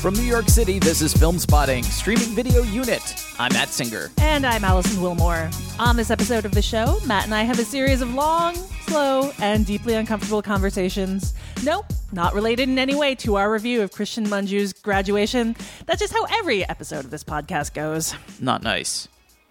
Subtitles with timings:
[0.00, 3.22] From New York City, this is Filmspotting, streaming video unit.
[3.38, 4.10] I'm Matt Singer.
[4.16, 5.52] And I'm Allison Willmore.
[5.78, 8.54] On this episode of the show, Matt and I have a series of long,
[8.86, 11.34] slow, and deeply uncomfortable conversations.
[11.62, 15.54] Nope, not related in any way to our review of Cristian Mungiu's graduation.
[15.84, 18.14] That's just how every episode of this podcast goes.
[18.40, 19.06] Not nice,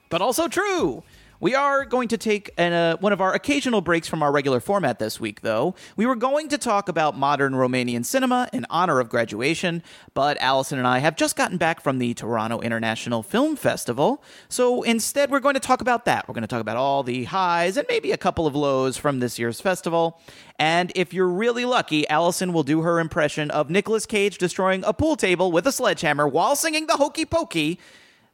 [0.09, 1.03] but also true.
[1.41, 4.59] We are going to take an, uh, one of our occasional breaks from our regular
[4.59, 5.73] format this week, though.
[5.95, 9.81] We were going to talk about modern Romanian cinema in honor of graduation,
[10.13, 14.83] but Allison and I have just gotten back from the Toronto International Film Festival, so
[14.83, 16.27] instead we're going to talk about that.
[16.27, 19.21] We're going to talk about all the highs and maybe a couple of lows from
[19.21, 20.19] this year's festival.
[20.57, 24.91] And if you're really lucky, Allison will do her impression of Nicolas Cage destroying a
[24.91, 27.79] pool table with a sledgehammer while singing the Hokey Pokey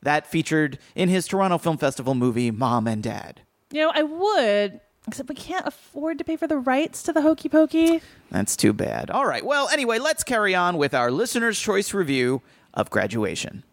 [0.04, 3.42] that featured in his Toronto Film Festival movie Mom and Dad.
[3.72, 7.22] You know, I would, except we can't afford to pay for the rights to the
[7.22, 8.02] Hokey Pokey.
[8.32, 9.10] That's too bad.
[9.10, 9.46] All right.
[9.46, 12.42] Well, anyway, let's carry on with our listener's choice review
[12.74, 13.64] of graduation.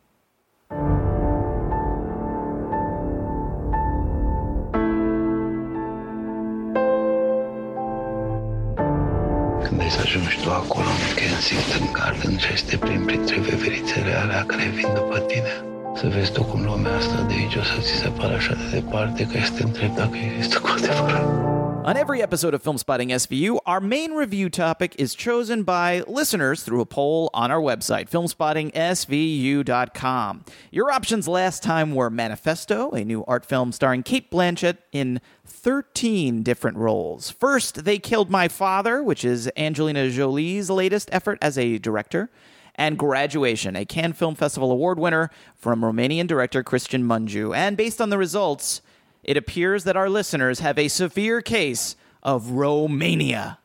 [9.64, 13.38] Când ai să ajungi tu acolo în Kensington Garden și ai să te plimbi printre
[13.40, 17.62] veverițele alea care vin după tine, să vezi tu cum lumea asta de aici o
[17.62, 20.16] să ți se așa de departe că este întreb dacă
[20.62, 21.52] cu adevărat.
[21.84, 26.80] On every episode of Filmspotting SVU, our main review topic is chosen by listeners through
[26.80, 30.44] a poll on our website, filmspottingsvu.com.
[30.70, 36.44] Your options last time were Manifesto, a new art film starring Cate Blanchett in 13
[36.44, 37.30] different roles.
[37.30, 42.30] First, They Killed My Father, which is Angelina Jolie's latest effort as a director,
[42.74, 47.54] and Graduation, a Cannes Film Festival award winner from Romanian director Cristian Mungiu.
[47.56, 48.82] And based on the results,
[49.22, 53.58] it appears that our listeners have a severe case of Romania.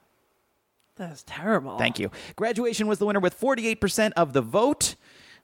[0.95, 1.78] That's terrible.
[1.78, 2.12] Thank you.
[2.35, 4.95] Graduation was the winner with 48% of the vote.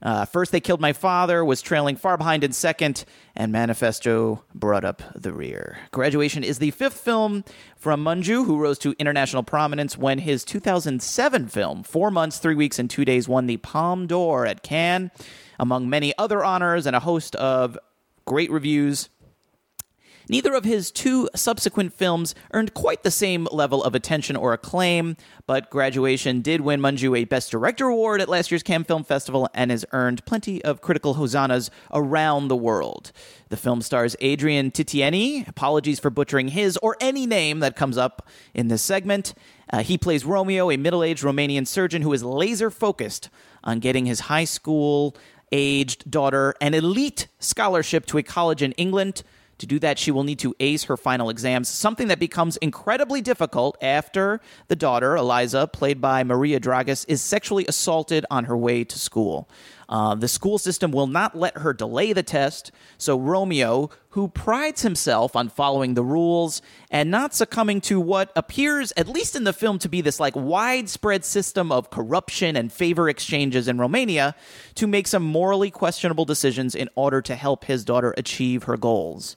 [0.02, 3.06] Uh, first, They Killed My Father was trailing far behind in second,
[3.36, 5.78] and Manifesto brought up the rear.
[5.92, 7.46] Graduation is the fifth film
[7.78, 12.80] from Mungiu, who rose to international prominence when his 2007 film, Four Months, Three Weeks,
[12.80, 15.12] and Two Days, won the Palme d'Or at Cannes,
[15.60, 17.78] among many other honors and a host of
[18.26, 19.10] great reviews.
[20.30, 25.18] Neither of his two subsequent films earned quite the same level of attention or acclaim,
[25.48, 29.50] but Graduation did win Mungiu a Best Director award at last year's Cannes Film Festival
[29.54, 33.12] and has earned plenty of critical hosannas around the world.
[33.50, 35.48] The film stars Adrian Titieni.
[35.48, 39.34] Apologies for butchering his or any name that comes up in this segment.
[39.72, 43.30] Uh, he plays Romeo, a middle aged Romanian surgeon who is laser focused
[43.64, 45.16] on getting his high school
[45.52, 49.24] aged daughter an elite scholarship to a college in England.
[49.60, 53.22] To do that, she will need to ace her final exams, something that becomes incredibly
[53.22, 58.84] difficult after the daughter, Eliza, played by Maria Dragus, is sexually assaulted on her way
[58.84, 59.50] to school.
[59.94, 64.82] Uh, the school system will not let her delay the test, so Romeo, who prides
[64.82, 69.54] himself on following the rules and not succumbing to what appears, at least in the
[69.54, 74.34] film, to be this like widespread system of corruption and favor exchanges in Romania,
[74.74, 79.36] to make some morally questionable decisions in order to help his daughter achieve her goals.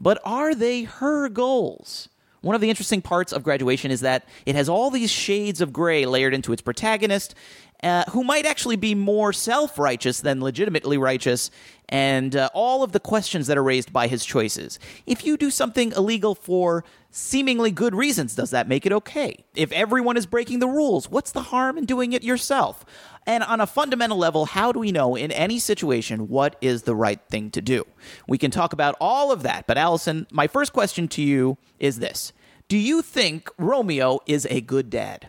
[0.00, 2.08] But are they her goals?
[2.42, 5.72] One of the interesting parts of graduation is that it has all these shades of
[5.72, 7.34] gray layered into its protagonist,
[7.82, 11.50] uh, who might actually be more self righteous than legitimately righteous,
[11.88, 14.78] and uh, all of the questions that are raised by his choices.
[15.06, 19.44] If you do something illegal for seemingly good reasons, does that make it okay?
[19.54, 22.84] If everyone is breaking the rules, what's the harm in doing it yourself?
[23.26, 26.94] And on a fundamental level, how do we know in any situation what is the
[26.94, 27.86] right thing to do?
[28.26, 31.98] We can talk about all of that, but Allison, my first question to you is
[31.98, 32.32] this
[32.68, 35.28] Do you think Romeo is a good dad?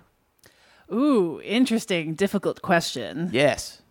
[0.91, 3.29] Ooh, interesting, difficult question.
[3.31, 3.81] Yes.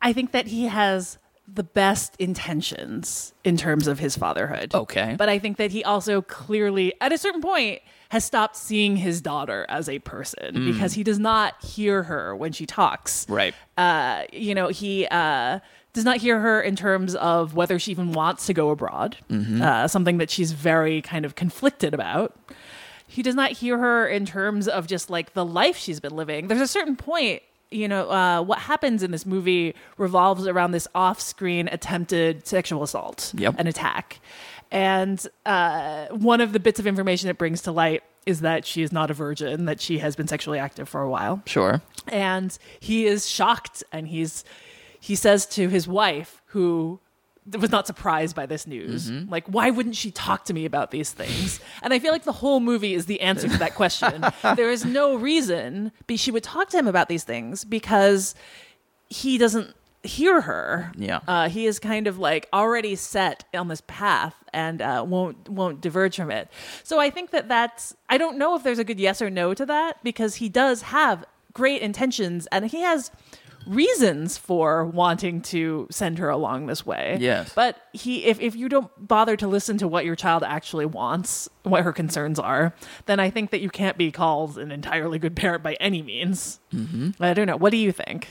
[0.00, 4.74] I think that he has the best intentions in terms of his fatherhood.
[4.74, 5.14] Okay.
[5.16, 9.20] But I think that he also clearly, at a certain point, has stopped seeing his
[9.20, 13.28] daughter as a person because he does not hear her when she talks.
[13.28, 13.54] Right.
[13.76, 15.60] Uh, you know, he uh,
[15.92, 19.16] does not hear her in terms of whether she even wants to go abroad,
[19.62, 22.36] uh, something that she's very kind of conflicted about.
[23.08, 26.48] He does not hear her in terms of just like the life she's been living.
[26.48, 30.86] There's a certain point, you know, uh, what happens in this movie revolves around this
[30.94, 33.56] off screen attempted sexual assault, Yep.
[33.58, 34.20] an attack.
[34.70, 38.82] And uh, one of the bits of information it brings to light is that she
[38.82, 41.80] is not a virgin, that she has been sexually active for a while Sure.
[42.08, 44.44] and he is shocked and he's
[44.98, 46.98] he says to his wife who
[47.58, 49.10] was not surprised by this news.
[49.10, 51.60] Like why wouldn't she talk to me about these things?
[51.82, 54.24] And i feel like the whole movie is the answer to that question.
[54.56, 58.34] There is no reason be she would talk to him about these things because
[59.08, 60.92] he doesn't hear her.
[60.96, 61.20] Yeah.
[61.28, 65.80] uh, he is kind of like already set on this path and uh, won't won't
[65.80, 66.48] diverge from it.
[66.82, 69.54] So I think that that's I don't know if there's a good yes or no
[69.54, 73.10] to that because he does have great intentions and he has
[73.66, 77.18] reasons for wanting to send her along this way.
[77.20, 77.52] Yes.
[77.54, 81.48] But he if if you don't bother to listen to what your child actually wants,
[81.62, 82.74] what her concerns are,
[83.06, 86.60] then I think that you can't be called an entirely good parent by any means.
[86.72, 87.22] Mm-hmm.
[87.22, 87.56] I don't know.
[87.56, 88.28] What do you think?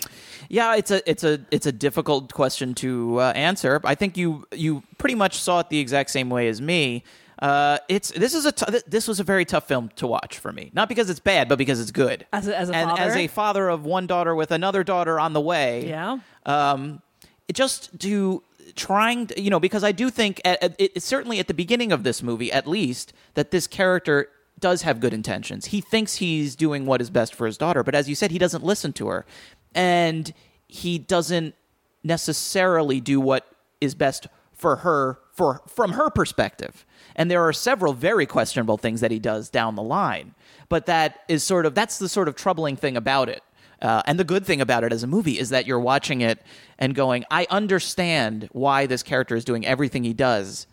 [0.50, 3.82] Yeah, it's a it's a it's a difficult question to uh, answer.
[3.84, 7.04] I think you you pretty much saw it the exact same way as me.
[7.40, 10.52] Uh, it's this is a t- this was a very tough film to watch for
[10.52, 10.72] me.
[10.74, 12.26] Not because it's bad, but because it's good.
[12.32, 13.02] As a- as a and father?
[13.02, 15.88] as a father of one daughter with another daughter on the way.
[15.88, 16.20] Yeah.
[16.46, 17.02] Um,
[17.48, 18.42] it just to
[18.76, 21.92] trying to, you know because I do think at, at, it, certainly at the beginning
[21.92, 24.30] of this movie at least that this character
[24.60, 25.66] does have good intentions.
[25.68, 28.40] He thinks he's doing what is best for his daughter, but as you said, he
[28.40, 29.26] doesn't listen to her,
[29.76, 30.34] and
[30.68, 31.54] he doesn't
[32.04, 33.46] necessarily do what
[33.82, 36.86] is best for her for from her perspective.
[37.16, 40.36] And there are several very questionable things that he does down the line,
[40.70, 43.42] but that is sort of that's the sort of troubling thing about it.
[43.82, 46.42] Uh, and the good thing about it as a movie is that you're watching it
[46.80, 50.66] and going, I understand why this character is doing everything he does.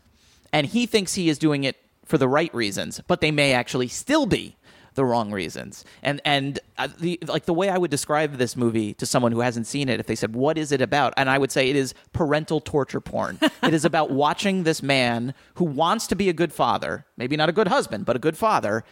[0.53, 3.89] And he thinks he is doing it for the right reasons, but they may actually
[3.89, 4.57] still be
[4.95, 5.85] the wrong reasons.
[6.03, 9.41] And and uh, the like the way I would describe this movie to someone who
[9.41, 11.77] hasn't seen it, if they said, "What is it about?" and I would say it
[11.77, 13.39] is parental torture porn.
[13.63, 17.49] it is about watching this man who wants to be a good father, maybe not
[17.49, 18.85] a good husband, but a good father,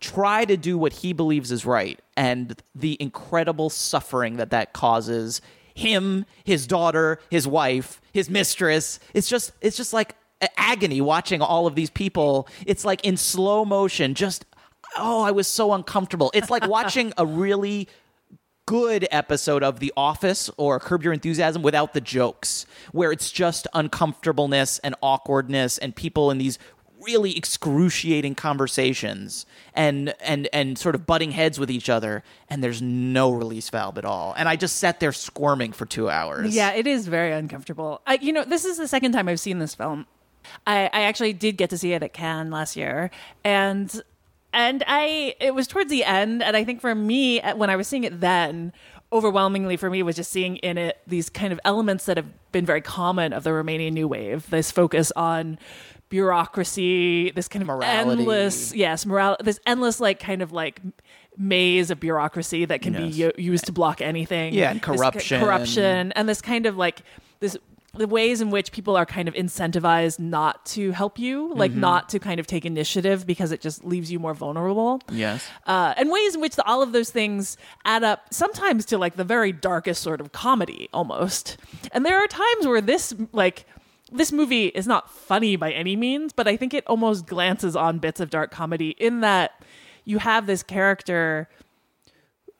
[0.00, 5.40] try to do what he believes is right and the incredible suffering that that causes
[5.74, 10.14] him his daughter his wife his mistress it's just it's just like
[10.56, 14.44] agony watching all of these people it's like in slow motion just
[14.96, 17.88] oh i was so uncomfortable it's like watching a really
[18.66, 23.66] good episode of The Office or Curb Your Enthusiasm without the jokes, where it's just
[23.74, 26.58] uncomfortableness and awkwardness and people in these
[26.98, 29.44] really excruciating conversations
[29.74, 33.98] and and and sort of butting heads with each other and there's no release valve
[33.98, 37.32] at all and i just sat there squirming for two hours Yeah, it is very
[37.32, 38.00] uncomfortable.
[38.06, 40.06] I, you know, this is the second time I've seen this film.
[40.66, 43.10] I, I actually did get to see it at Cannes last year,
[43.44, 44.02] and
[44.54, 47.76] and I it was towards the end, and I think for me uh, when I
[47.76, 48.72] was seeing it then,
[49.12, 52.64] overwhelmingly for me was just seeing in it these kind of elements that have been
[52.64, 54.48] very common of the Romanian New Wave.
[54.50, 55.58] This focus on
[56.08, 58.20] bureaucracy, this kind of Morality.
[58.20, 60.80] endless, yes, moral, this endless like kind of like
[61.36, 64.54] maze of bureaucracy that can be u- used to block anything.
[64.54, 65.40] Yeah, and This corruption.
[65.40, 67.02] corruption, and this kind of like
[67.40, 67.56] this
[67.96, 71.80] the ways in which people are kind of incentivized not to help you, like Mm-hmm.
[71.80, 75.00] not to kind of take initiative because it just leaves you more vulnerable.
[75.10, 78.98] yes Uh, and ways in which the, all of those things add up sometimes to
[78.98, 81.56] like the very darkest sort of comedy almost.
[81.92, 83.66] And there are times where this like
[84.12, 87.98] this movie is not funny by any means, but I think it almost glances on
[87.98, 89.62] bits of dark comedy in that
[90.04, 91.48] you have this character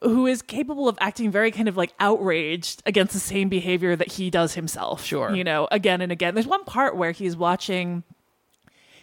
[0.05, 4.11] who is capable of acting very kind of like outraged against the same behavior that
[4.13, 5.03] he does himself.
[5.03, 5.33] Sure.
[5.33, 6.35] You know, again and again.
[6.35, 8.03] There's one part where he's watching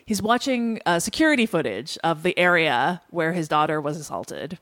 [0.07, 4.59] he's watching uh, security footage of the area where his daughter was assaulted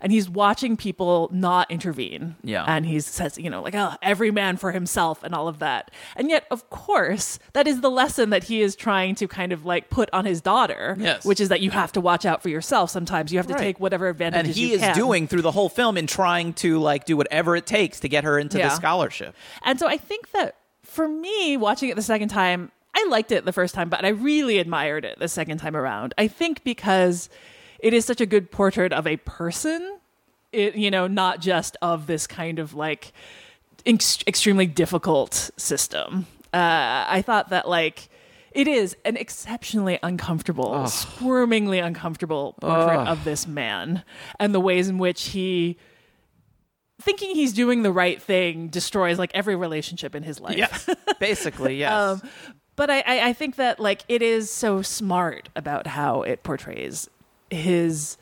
[0.00, 2.64] and he's watching people not intervene Yeah.
[2.66, 5.90] and he says you know like oh every man for himself and all of that
[6.16, 9.64] and yet of course that is the lesson that he is trying to kind of
[9.64, 11.24] like put on his daughter Yes.
[11.24, 13.60] which is that you have to watch out for yourself sometimes you have to Right.
[13.60, 14.94] take whatever advantage and he is can.
[14.94, 18.24] doing through the whole film in trying to like do whatever it takes to get
[18.24, 18.68] her into Yeah.
[18.68, 23.06] the scholarship And so I think that for me, watching it the second time, I
[23.08, 26.14] liked it the first time, but I really admired it the second time around.
[26.18, 27.28] I think because
[27.78, 29.98] it is such a good portrait of a person,
[30.52, 33.12] it, you know, not just of this kind of like
[33.86, 36.26] ex- extremely difficult system.
[36.52, 38.08] Uh, I thought that like
[38.52, 44.04] it is an exceptionally uncomfortable, squirmingly uncomfortable portrait of this man
[44.38, 45.78] and the ways in which he
[47.00, 50.56] thinking he's doing the right thing destroys like every relationship in his life.
[50.56, 51.92] Yes, basically, yes.
[51.92, 52.22] Um,
[52.76, 57.08] but I, I, I think that like it is so smart about how it portrays
[57.50, 58.16] his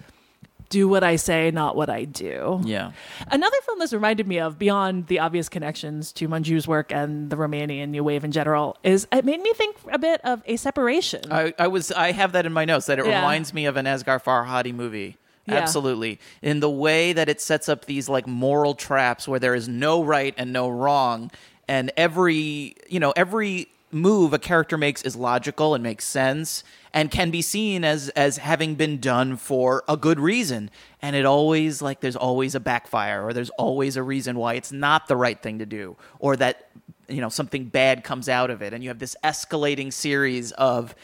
[0.69, 2.61] do what I say, not what I do.
[2.65, 2.93] yeah.
[3.29, 7.35] Another film this reminded me of, beyond the obvious connections to Mungiu's work and the
[7.35, 11.23] Romanian New Wave in general, is it made me think a bit of a separation.
[11.33, 13.17] I, I was I have that in my notes that it Yeah.
[13.19, 15.17] reminds me of an Asghar Farhadi movie.
[15.47, 15.57] Yeah.
[15.57, 16.21] Absolutely.
[16.41, 20.05] In the way that it sets up these like moral traps where there is no
[20.05, 21.33] right and no wrong
[21.67, 27.11] and every, you know, every move a character makes is logical and makes sense and
[27.11, 30.71] can be seen as as having been done for a good reason.
[31.03, 34.73] And it always like there's always a backfire or there's always a reason why it's
[34.73, 36.71] not the right thing to do or that
[37.09, 38.73] you know something bad comes out of it.
[38.73, 40.95] And you have this escalating series of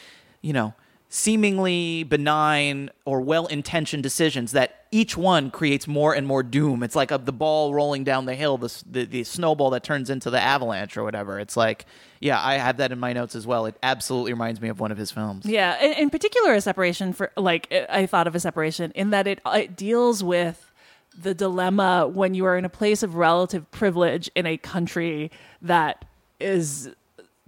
[0.43, 0.75] you know
[1.16, 6.82] seemingly benign or well-intentioned decisions that each one creates more and more doom.
[6.82, 10.11] It's like a, the ball rolling down the hill the, the, the snowball that turns
[10.11, 11.40] into the avalanche or whatever.
[11.40, 11.87] It's like
[12.20, 13.64] yeah i have that in my notes as well.
[13.64, 15.46] It absolutely reminds me of one of his films.
[15.46, 19.26] Yeah, in, in particular, a separation for like I thought of a separation in that
[19.26, 20.70] it it deals with
[21.18, 25.30] the dilemma when you are in a place of relative privilege in a country
[25.62, 26.04] that
[26.40, 26.90] is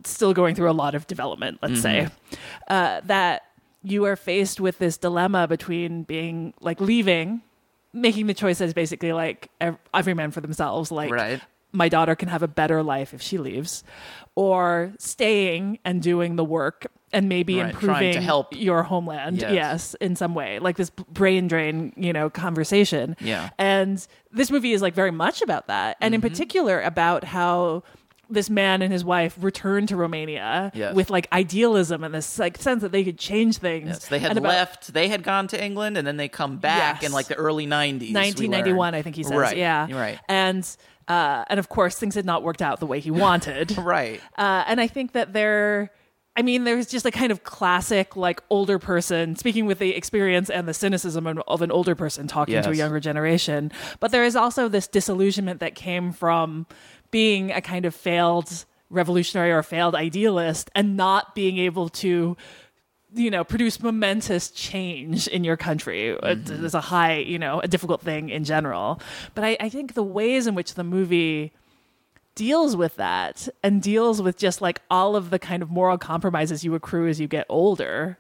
[0.05, 1.59] still going through a lot of development.
[1.61, 2.09] Let's say.
[2.67, 3.43] Uh, that
[3.83, 7.43] you are faced with this dilemma between being like leaving,
[7.93, 9.51] making the choice as basically like
[9.95, 11.41] every man for themselves, like Right.
[11.73, 13.85] my daughter can have a better life if she leaves,
[14.35, 18.55] or staying and doing the work and maybe Right, improving to help.
[18.55, 19.39] your homeland.
[19.41, 19.53] Yes.
[19.53, 19.95] Yes.
[20.01, 23.17] in some way, like this brain drain, you know, conversation.
[23.21, 23.51] Yeah.
[23.59, 26.27] and this movie is like very much about that, and Mm-hmm.
[26.27, 27.83] in particular about how.
[28.31, 30.95] This man and his wife returned to Romania Yes.
[30.95, 33.89] with like idealism and this like sense that they could change things.
[33.89, 34.93] Yes, they had about- left.
[34.93, 37.09] They had gone to England, and then they come back Yes.
[37.09, 38.13] in like the early '90s.
[38.13, 38.95] 1991.
[38.95, 39.33] I think he says.
[39.33, 39.57] Right.
[39.57, 40.19] Yeah, right.
[40.29, 40.69] And
[41.09, 43.77] uh, and of course, things had not worked out the way he wanted.
[43.79, 44.21] Right.
[44.37, 45.91] Uh, and I think that there,
[46.39, 50.49] I mean, there's just a kind of classic, like, older person speaking with the experience
[50.49, 53.73] and the cynicism of an older person talking to a younger generation.
[53.99, 56.69] But there is also this disillusionment that came from
[57.11, 62.37] being a kind of failed revolutionary or failed idealist and not being able to
[63.15, 66.11] you know produce momentous change in your country.
[66.11, 66.65] It mm-hmm.
[66.65, 69.01] is a high you know a difficult thing in general.
[69.35, 71.53] But I, I think the ways in which the movie
[72.39, 76.63] deals with that and deals with just like all of the kind of moral compromises
[76.63, 78.17] you accrue as you get older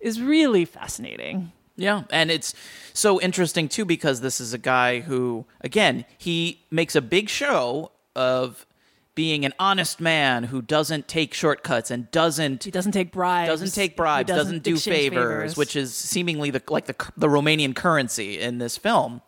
[0.00, 1.52] is really fascinating.
[1.76, 2.52] Yeah, and it's
[2.92, 7.92] so interesting too because this is a guy who, again, he makes a big show
[8.16, 8.66] of
[9.14, 13.48] being an honest man who doesn't take shortcuts and doesn't he doesn't take bribes.
[13.48, 17.74] doesn't take bribes, doesn't, do exchange favors, which is seemingly the like the the Romanian
[17.76, 19.22] currency in this film,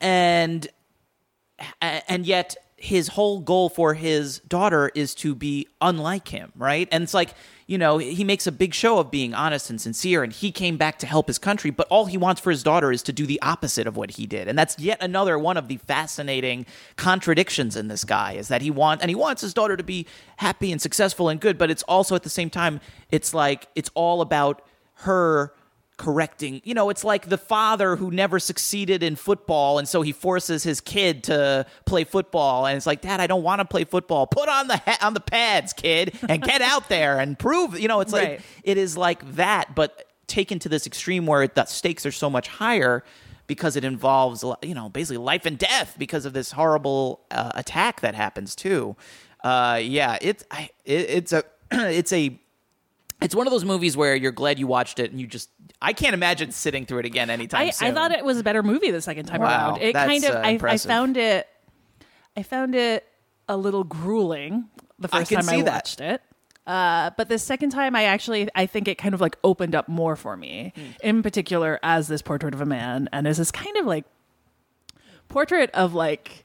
[0.00, 0.66] and
[1.80, 6.88] and yet his whole goal for his daughter is to be unlike him, right?
[6.92, 7.34] And it's like
[7.66, 10.76] you know he makes a big show of being honest and sincere, and he came
[10.76, 13.26] back to help his country, but all he wants for his daughter is to do
[13.26, 16.64] the opposite of what he did, and that's yet another one of the fascinating
[16.96, 20.06] contradictions in this guy is that he wants and he wants his daughter to be
[20.36, 22.80] happy and successful and good, but it's also at the same time
[23.10, 24.62] it's like it's all about
[24.94, 25.52] her
[25.98, 26.62] correcting.
[26.64, 30.62] You know it's like the father who never succeeded in football and so he forces
[30.62, 34.26] his kid to play football and it's like dad i don't want to play football.
[34.26, 37.88] Put on the ha- on the pads kid and get out there and prove you
[37.88, 42.06] know it's like it is like that but taken to this extreme where the stakes
[42.06, 43.02] are so much higher
[43.48, 48.00] because it involves you know basically life and death because of this horrible uh, attack
[48.02, 48.94] that happens too.
[49.42, 52.38] Uh, yeah it's I, it, it's a it's a
[53.20, 55.50] it's one of those movies where you're glad you watched it and you just
[55.80, 57.88] I can't imagine sitting through it again anytime I, soon.
[57.88, 59.82] I thought it was a better movie the second time Wow, around.
[59.82, 61.46] It kind of uh, I, I found it
[62.36, 63.06] I found it
[63.48, 64.68] a little grueling
[64.98, 65.72] the first can time I see that.
[65.74, 66.22] watched it.
[66.66, 69.88] Uh, but the second time, I actually I think it kind of like opened up
[69.88, 70.82] more for me, Hmm.
[71.02, 74.04] in particular as this portrait of a man, and as this kind of like
[75.28, 76.44] portrait of like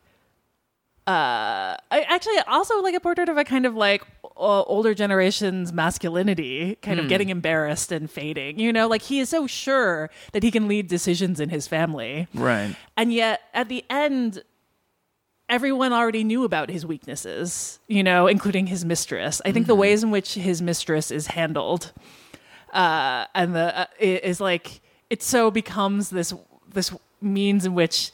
[1.08, 4.04] uh I actually also like a portrait of a kind of like
[4.38, 7.04] uh, older generation's masculinity kind Hmm.
[7.06, 10.68] of getting embarrassed and fading you know like he is so sure that he can
[10.68, 12.76] lead decisions in his family right.
[12.98, 14.42] and yet at the end
[15.50, 20.04] everyone already knew about his weaknesses you know including his mistress i think the ways
[20.04, 21.92] in which his mistress is handled
[22.74, 26.34] uh and the uh, is like it so becomes this
[26.74, 28.12] this means in which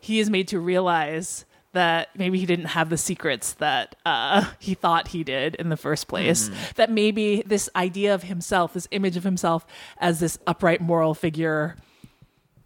[0.00, 4.74] he is made to realize that maybe he didn't have the secrets that uh, he
[4.74, 6.50] thought he did in the first place.
[6.76, 9.66] That maybe this idea of himself, this image of himself
[9.98, 11.76] as this upright moral figure,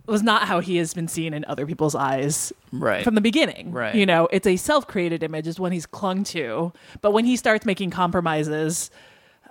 [0.06, 3.02] was not how he has been seen in other people's eyes Right.
[3.02, 3.72] from the beginning.
[3.72, 3.94] Right.
[3.94, 7.66] You know, it's a self-created image is when he's clung to, but when he starts
[7.66, 8.90] making compromises,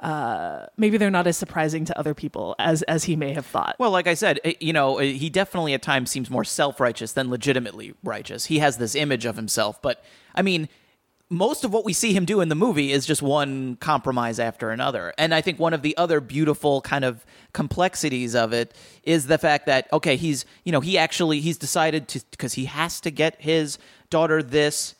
[0.01, 3.75] uh, maybe they're not as surprising to other people as as he may have thought.
[3.79, 6.79] Well, like I said, eh, you know, eh, he definitely at times seems more self
[6.79, 8.45] righteous than legitimately righteous.
[8.45, 10.69] He has this image of himself, but I mean,
[11.29, 14.69] most of what we see him do in the movie is just one compromise after
[14.69, 15.13] another.
[15.17, 19.39] And I think one of the other beautiful kind of complexities of it is the
[19.39, 23.11] fact that, okay, he's, you know, he actually, he's decided to, because he has to
[23.11, 23.79] get his
[24.11, 24.93] daughter this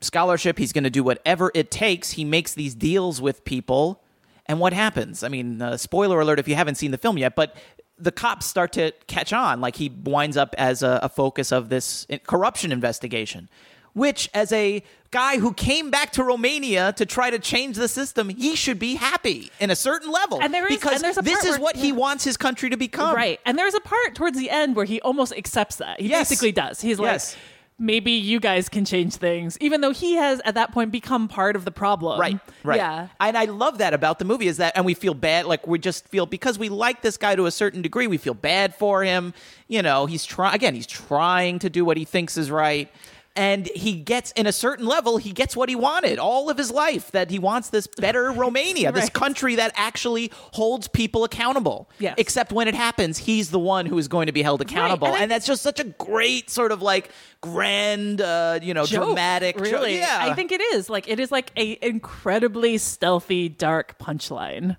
[0.00, 0.58] scholarship.
[0.58, 2.12] He's going to do whatever it takes.
[2.12, 4.01] He makes these deals with people.
[4.46, 5.22] And what happens?
[5.22, 7.56] I mean, uh, spoiler alert if you haven't seen the film yet, but
[7.98, 9.60] the cops start to catch on.
[9.60, 13.48] Like he winds up as a, a focus of this corruption investigation,
[13.92, 14.82] which, as a
[15.12, 18.94] guy who came back to Romania to try to change the system, he should be
[18.94, 20.40] happy in a certain level.
[20.42, 22.76] And there is- because and there's a this is what he wants his country to
[22.76, 23.14] become.
[23.14, 23.38] Right.
[23.46, 26.00] And there's a part towards the end where he almost accepts that.
[26.00, 26.30] He Yes.
[26.30, 26.80] basically does.
[26.80, 27.34] He's Yes.
[27.34, 27.42] like,
[27.82, 31.56] maybe you guys can change things, even though he has at that point become part
[31.56, 32.18] of the problem.
[32.18, 32.76] Right, right.
[32.76, 33.08] Yeah.
[33.20, 35.78] And I love that about the movie is that, and we feel bad, like we
[35.80, 39.02] just feel because we like this guy to a certain degree, we feel bad for
[39.02, 39.34] him.
[39.66, 42.88] You know, he's trying again, he's trying to do what he thinks is right.
[43.34, 46.70] And he gets, in a certain level, he gets what he wanted all of his
[46.70, 47.10] life.
[47.12, 51.88] That he wants this better Romania, this country that actually holds people accountable.
[51.98, 52.14] Yes.
[52.18, 55.16] Except when it happens, he's the one who is going to be held accountable, and
[55.16, 57.10] I- that's just such a great sort of like
[57.40, 59.58] grand, uh, you know, Joke, dramatic.
[59.58, 64.76] Really, yeah, I think it is like it is like a incredibly stealthy, dark punchline.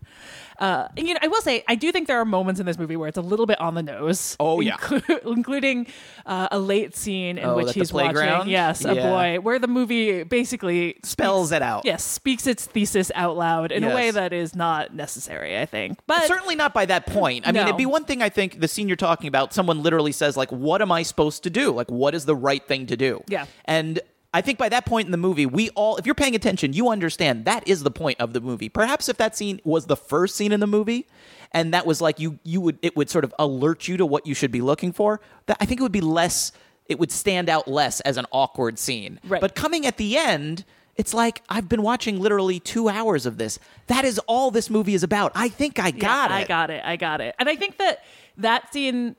[0.63, 2.77] Uh, and, you know, I will say I do think there are moments in this
[2.77, 4.37] movie where it's a little bit on the nose.
[4.39, 4.77] Oh, yeah.
[4.77, 5.87] inclu- including
[6.25, 8.37] uh, a late scene in Oh, which he's playground?
[8.39, 8.51] watching.
[8.51, 9.09] Yes, a Yeah.
[9.09, 11.83] boy, where the movie basically Spells speaks- it out.
[11.83, 15.59] Yes, speaks its thesis out loud in a way that is not necessary.
[15.59, 17.45] I think, but certainly not by that point.
[17.47, 18.21] I mean, it'd be one thing.
[18.21, 21.43] I think the scene you're talking about, someone literally says, like, "What am I supposed
[21.43, 21.71] to do?
[21.71, 23.47] Like, what is the right thing to do?" Yeah.
[23.65, 23.99] and.
[24.33, 26.89] I think by that point in the movie, we all, if you're paying attention, you
[26.89, 28.67] understand that is the point of the movie.
[28.67, 31.07] Perhaps if that scene was the first scene in the movie,
[31.51, 34.25] and that was like you, you would, it would sort of alert you to what
[34.25, 35.21] you should be looking for.
[35.45, 36.51] That I think it would be less,
[36.87, 39.19] it would stand out less as an awkward scene.
[39.27, 39.39] Right.
[39.39, 43.59] But coming at the end, it's like I've been watching literally two hours of this.
[43.87, 45.31] That is all this movie is about.
[45.35, 46.41] I think I got yeah, it.
[46.41, 46.81] I got it.
[46.83, 47.35] I got it.
[47.39, 48.03] And I think that
[48.37, 49.15] that scene,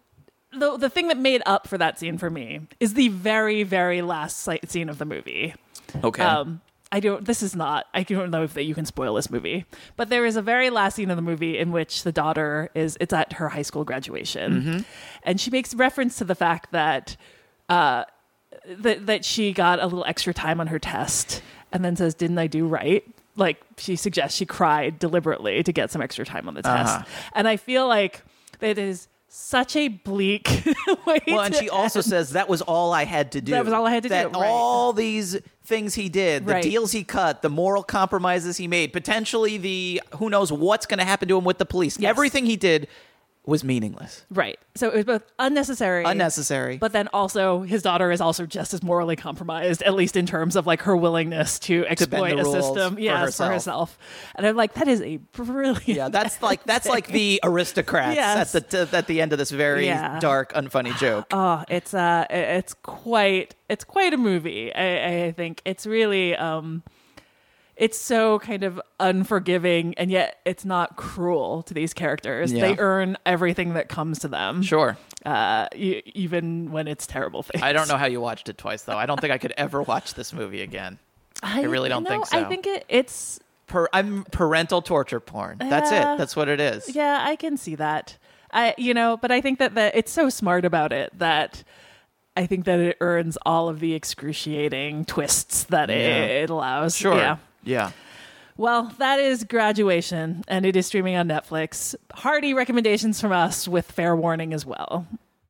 [0.59, 4.03] the the thing that made up for that scene for me is the very very
[4.03, 5.55] last sight scene of the movie.
[6.03, 6.23] Okay.
[6.23, 6.61] Um,
[6.93, 7.25] I don't.
[7.25, 7.87] This is not.
[7.93, 9.65] I don't know if that you can spoil this movie,
[9.97, 12.97] but there is a very last scene of the movie in which the daughter is.
[13.01, 14.79] It's at her high school graduation, Mm-hmm.
[15.25, 17.17] and she makes reference to the fact that
[17.69, 18.05] uh,
[18.67, 22.39] that that she got a little extra time on her test, and then says, "Didn't
[22.39, 23.03] I do right?"
[23.37, 27.05] Like she suggests she cried deliberately to get some extra time on the test, Uh-huh.
[27.35, 28.23] and I feel like
[28.61, 30.49] it is such a bleak
[31.07, 31.19] way.
[31.27, 33.51] well, and she also says that was all I had to do.
[33.51, 34.47] That was all I had to do, That right.
[34.49, 36.63] all these things he did, the Right.
[36.63, 41.05] deals he cut, the moral compromises he made, potentially the who knows what's going to
[41.05, 41.99] happen to him with the police.
[41.99, 42.11] Yes.
[42.11, 42.87] Everything he did
[43.47, 44.59] was meaningless, right.
[44.75, 46.79] So it was both unnecessary, unnecessary.
[46.79, 50.57] But then also, his daughter is also just as morally compromised, at least in terms
[50.57, 53.49] of like her willingness to exploit the a system, for yes, herself.
[53.49, 53.99] for herself.
[54.35, 55.87] And I'm like, that is a brilliant.
[55.89, 58.55] yeah, that's like that's like the aristocrats Yes.
[58.55, 60.19] at the at the end of this very Yeah.
[60.21, 61.27] dark, unfunny joke.
[61.31, 64.75] Oh, it's uh, it's quite, it's quite a movie.
[64.75, 66.83] I, I think it's really, um,
[67.77, 72.53] it's so kind of unforgiving, and yet it's not cruel to these characters.
[72.53, 72.69] Yeah.
[72.69, 74.97] They earn everything that comes to them, Sure.
[75.27, 77.63] uh, even when it's terrible things.
[77.63, 78.97] I don't know how you watched it twice though.
[78.97, 80.99] I don't think I could ever watch this movie again.
[81.43, 82.45] I really don't you think know, so.
[82.45, 85.57] I think it, it's Per, I'm parental torture porn.
[85.59, 86.15] That's Yeah.
[86.15, 86.19] it.
[86.19, 86.95] That's what it is.
[86.95, 88.19] Yeah, I can see that.
[88.53, 91.65] I you know, but I think that the, it's so smart about it that
[92.37, 95.97] I think that it earns all of the excruciating twists that it,
[96.43, 96.95] it allows.
[96.97, 97.17] Sure.
[97.17, 97.37] Yeah.
[97.65, 97.93] Yeah.
[98.57, 101.97] Well, that is graduation, and it is streaming on Netflix.
[102.13, 105.07] Hearty recommendations from us with fair warning as well.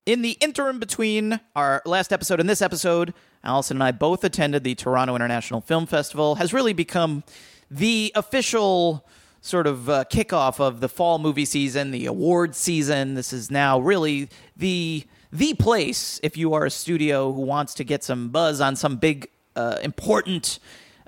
[0.07, 4.65] In the interim between our last episode and this episode, Allison and I both attended
[4.65, 6.37] the Toronto International Film Festival.
[6.37, 7.25] Has really become
[7.71, 9.07] the official
[9.43, 13.15] sort of uh, kickoff of the fall movie season, the award season.
[13.15, 17.85] This is now really the the place if you are a studio who wants to
[17.85, 20.59] get some buzz on some big uh, important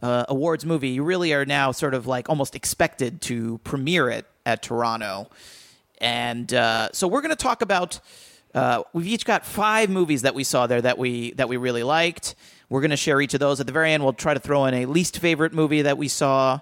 [0.02, 0.90] uh, awards movie.
[0.90, 5.30] You really are now sort of like almost expected to premiere it at Toronto.
[5.98, 8.00] And uh, so we're going to talk about.
[8.54, 11.82] Uh, we've each got five movies that we saw there that we that we really
[11.82, 12.34] liked.
[12.68, 14.02] We're going to share each of those at the very end.
[14.02, 16.60] We'll try to throw in a least favorite movie that we saw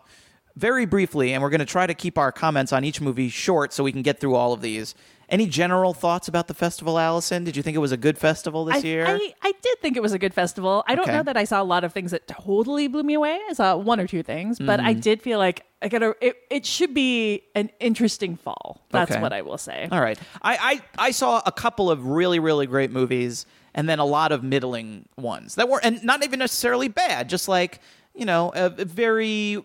[0.57, 3.73] very briefly, and we're going to try to keep our comments on each movie short
[3.73, 4.95] so we can get through all of these.
[5.35, 7.43] Any general thoughts about the festival, Allison?
[7.43, 9.05] Did you think it was a good festival this I, year?
[9.05, 10.85] I, I did think it was a good festival.
[10.87, 11.17] I don't Okay.
[11.17, 13.41] know that I saw a lot of things that totally blew me away.
[13.51, 14.87] I saw one or two things, but Mm-hmm.
[14.87, 16.15] I did feel like I gotta.
[16.21, 18.81] It, it should be an interesting fall.
[18.91, 19.21] That's Okay.
[19.21, 19.89] what I will say.
[19.91, 20.17] All right.
[20.41, 23.45] I, I I saw a couple of really really great movies
[23.75, 27.49] and then a lot of middling ones that were and not even necessarily bad, just
[27.49, 27.81] like
[28.15, 29.65] you know a, a very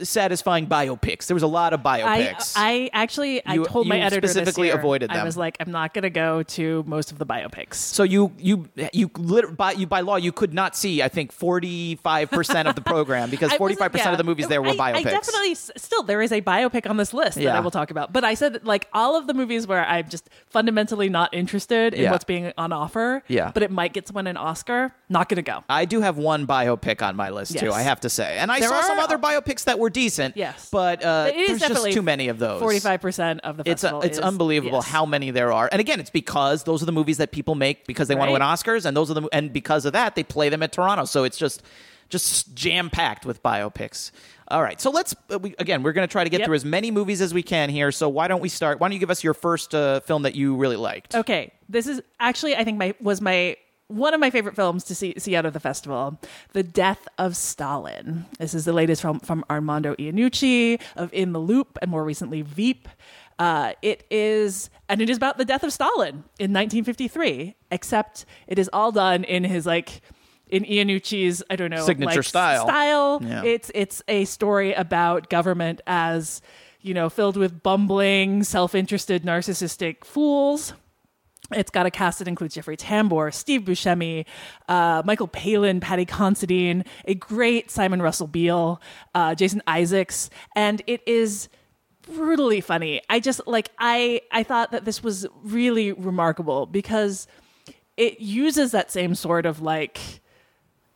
[0.00, 1.26] satisfying biopics.
[1.26, 2.54] There was a lot of biopics.
[2.56, 5.70] I actually I You- told my you editor this specifically avoided I was like, I'm
[5.70, 7.74] not gonna go to most of the biopics.
[7.74, 11.32] so you you you lit, by you by law you could not see I think
[11.32, 14.12] forty five percent of the program because 45 percent yeah.
[14.12, 14.96] of the movies there were I, biopics.
[14.96, 18.12] I definitely still there is a biopic on this list that I will talk about.
[18.12, 22.02] But I said like all of the movies where I'm just fundamentally not interested in
[22.04, 22.10] Yeah.
[22.10, 23.22] what's being on offer.
[23.28, 23.50] Yeah.
[23.52, 24.92] But it might get someone an Oscar.
[25.08, 25.64] Not gonna go.
[25.68, 27.72] I do have one biopic on my list too.
[27.72, 30.36] I have to say, and I There saw some other biopics that were decent.
[30.36, 30.68] Yes.
[30.70, 32.60] but uh, It is there's definitely just too many of those.
[32.60, 34.02] Forty five percent of the It's festival.
[34.02, 34.88] it's is- unbelievable yes.
[34.88, 37.86] how many there are, and again, it's because those are the movies that people make
[37.86, 38.58] because they want to win Right.
[38.58, 41.04] Oscars, and those are the and because of that they play them at Toronto.
[41.04, 41.62] So it's just
[42.08, 44.10] just jam packed with biopics.
[44.50, 45.82] All right, so let's uh, we, again.
[45.82, 46.46] We're going to try to get Yep.
[46.46, 47.92] through as many movies as we can here.
[47.92, 48.80] So why don't we start?
[48.80, 51.14] Why don't you give us your first uh, film that you really liked?
[51.14, 53.56] Okay, this is actually I think my was my
[53.88, 56.20] one of my favorite films to see see out of the festival,
[56.52, 58.26] The Death of Stalin.
[58.38, 62.42] This is the latest from from Armando Iannucci of In the Loop and more recently
[62.42, 62.88] Veep.
[63.38, 67.54] Uh, it is, and it is about the death of Stalin in 1953.
[67.70, 70.02] Except it is all done in his like
[70.48, 72.66] in Iannucci's I don't know Signature like, style.
[72.66, 73.20] Style.
[73.22, 73.44] Yeah.
[73.44, 76.42] It's it's a story about government as
[76.82, 80.74] you know filled with bumbling, self-interested, narcissistic fools.
[81.52, 84.26] It's got a cast that includes Jeffrey Tambor, Steve Buscemi,
[84.68, 88.80] uh, Michael Palin, Paddy Considine, a great Simon Russell Beale,
[89.14, 91.48] uh, Jason Isaacs, and it is
[92.02, 93.00] brutally funny.
[93.08, 97.26] I just like I I thought that this was really remarkable because
[97.96, 99.98] it uses that same sort of like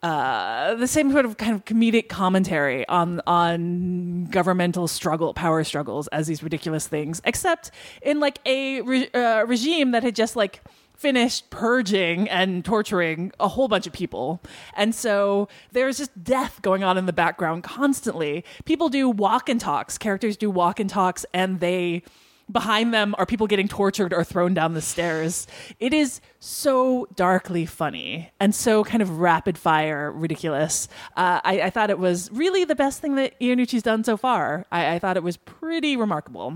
[0.03, 6.09] uh, the same sort of kind of comedic commentary on on governmental struggle, power struggles,
[6.09, 7.71] as these ridiculous things, except
[8.03, 10.61] in like a re- uh, regime that had just like
[10.97, 14.41] finished purging and torturing a whole bunch of people.
[14.77, 18.45] And so there's just death going on in the background constantly.
[18.65, 22.03] People do walk and talks, characters do walk and talks, and they
[22.51, 25.47] behind them are people getting tortured or thrown down the stairs.
[25.81, 30.89] It is so darkly funny and so kind of rapid fire ridiculous.
[31.17, 34.67] Uh, I, I thought it was really the best thing that Iannucci's done so far.
[34.73, 36.55] I, I thought it was pretty remarkable.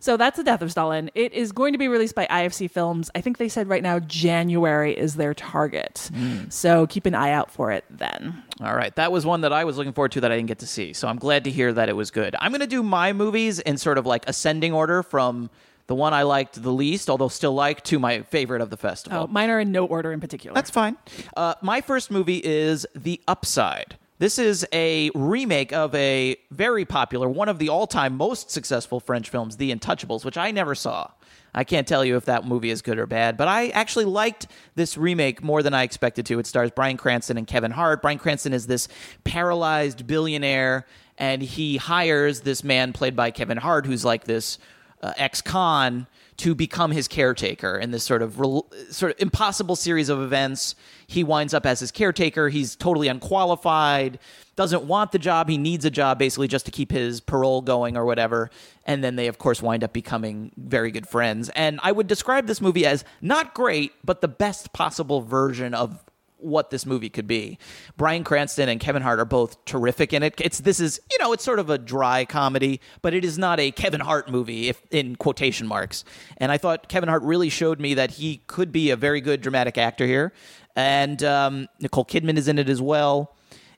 [0.00, 1.10] So that's The Death of Stalin.
[1.14, 3.10] It is going to be released by IFC Films.
[3.14, 6.10] I think they said right now January is their target.
[6.48, 8.42] So keep an eye out for it then.
[8.60, 10.58] All right, that was one that I was looking forward to that I didn't get
[10.60, 10.92] to see.
[10.92, 12.34] So I'm glad to hear that it was good.
[12.40, 15.48] I'm going to do my movies in sort of like ascending order from
[15.86, 19.20] the one I liked the least, although still like, to my favorite of the festival.
[19.20, 20.54] Oh, mine are in no order in particular.
[20.54, 20.96] That's fine.
[21.36, 23.96] Uh, my first movie is The Upside.
[24.18, 28.98] This is a remake of a very popular, one of the all time most successful
[28.98, 31.10] French films, The Untouchables, which I never saw.
[31.54, 34.46] I can't tell you if that movie is good or bad, but I actually liked
[34.74, 36.38] this remake more than I expected to.
[36.38, 38.02] It stars Bryan Cranston and Kevin Hart.
[38.02, 38.88] Bryan Cranston is this
[39.24, 44.58] paralyzed billionaire, and he hires this man played by Kevin Hart, who's like this
[45.02, 46.06] uh, ex-con
[46.38, 50.74] to become his caretaker in this sort of rel- sort of impossible series of events.
[51.06, 52.48] He winds up as his caretaker.
[52.48, 54.18] He's totally unqualified,
[54.54, 55.48] doesn't want the job.
[55.48, 58.50] He needs a job basically just to keep his parole going or whatever.
[58.84, 61.50] And then they, of course, wind up becoming very good friends.
[61.50, 66.04] And I would describe this movie as not great, but the best possible version of
[66.38, 67.58] what this movie could be.
[67.96, 70.34] Bryan Cranston and Kevin Hart are both terrific in it.
[70.40, 73.60] It's this is, you know, it's sort of a dry comedy, but it is not
[73.60, 76.04] a Kevin Hart movie if in quotation marks.
[76.36, 79.40] And I thought Kevin Hart really showed me that he could be a very good
[79.40, 80.32] dramatic actor here.
[80.76, 83.34] And um, Nicole Kidman is in it as well.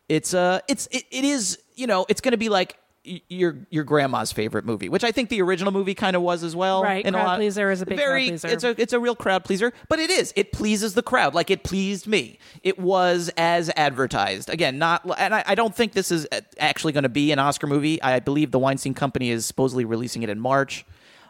[0.08, 3.84] It's uh it's it, it is, you know, it's going to be like your your
[3.84, 6.82] grandma's favorite movie, which I think the original movie kind of was as well.
[6.82, 8.48] Right, crowd lot- pleaser is a big crowd very, pleaser.
[8.48, 10.32] It's a it's a real crowd pleaser, but it is.
[10.36, 12.38] It pleases the crowd, like it pleased me.
[12.62, 14.50] It was as advertised.
[14.50, 16.26] Again, not, and I, I don't think this is
[16.58, 18.02] actually going to be an Oscar movie.
[18.02, 20.84] I believe the Weinstein Company is supposedly releasing it in March,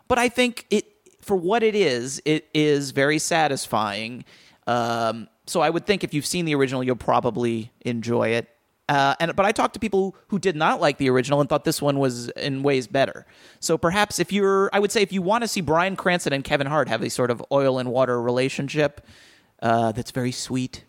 [0.08, 0.86] but I think it
[1.20, 4.24] for what it is, it is very satisfying.
[4.66, 8.48] Um, so I would think if you've seen the original, you'll probably enjoy it.
[8.90, 11.62] Uh, and but I talked to people who did not like the original and thought
[11.62, 13.24] this one was in ways better.
[13.60, 16.42] So perhaps if you're, I would say if you want to see Bryan Cranston and
[16.42, 19.06] Kevin Hart have a sort of oil and water relationship
[19.62, 20.84] uh, that's very sweet,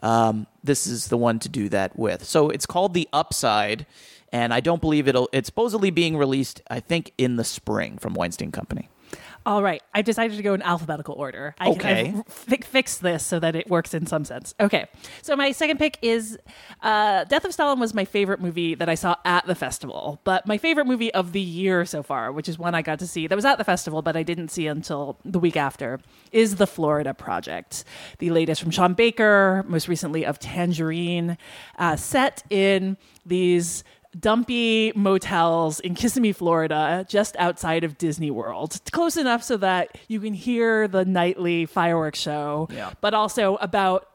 [0.00, 2.22] um, this is the one to do that with.
[2.22, 3.86] So it's called The Upside,
[4.30, 5.30] and I don't believe it'll.
[5.32, 8.90] It's supposedly being released, I think, in the spring from Weinstein Company.
[9.48, 11.54] All right, I decided to go in alphabetical order.
[11.58, 12.12] I Okay.
[12.12, 14.54] can fi- fix this so that it works in some sense.
[14.60, 14.84] Okay,
[15.22, 16.38] so my second pick is
[16.82, 20.46] uh, Death of Stalin was my favorite movie that I saw at the festival, but
[20.46, 23.26] my favorite movie of the year so far, which is one I got to see
[23.26, 25.98] that was at the festival, but I didn't see until the week after,
[26.30, 27.84] is The Florida Project,
[28.18, 31.38] the latest from Sean Baker, most recently of Tangerine,
[31.78, 33.82] uh, set in these
[34.18, 38.80] dumpy motels in Kissimmee, Florida, just outside of Disney World.
[38.92, 42.92] Close enough so that you can hear the nightly fireworks show, Yeah.
[43.00, 44.08] but also about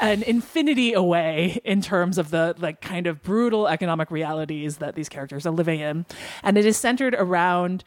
[0.00, 5.08] an infinity away in terms of the like kind of brutal economic realities that these
[5.08, 6.06] characters are living in.
[6.44, 7.82] And it is centered around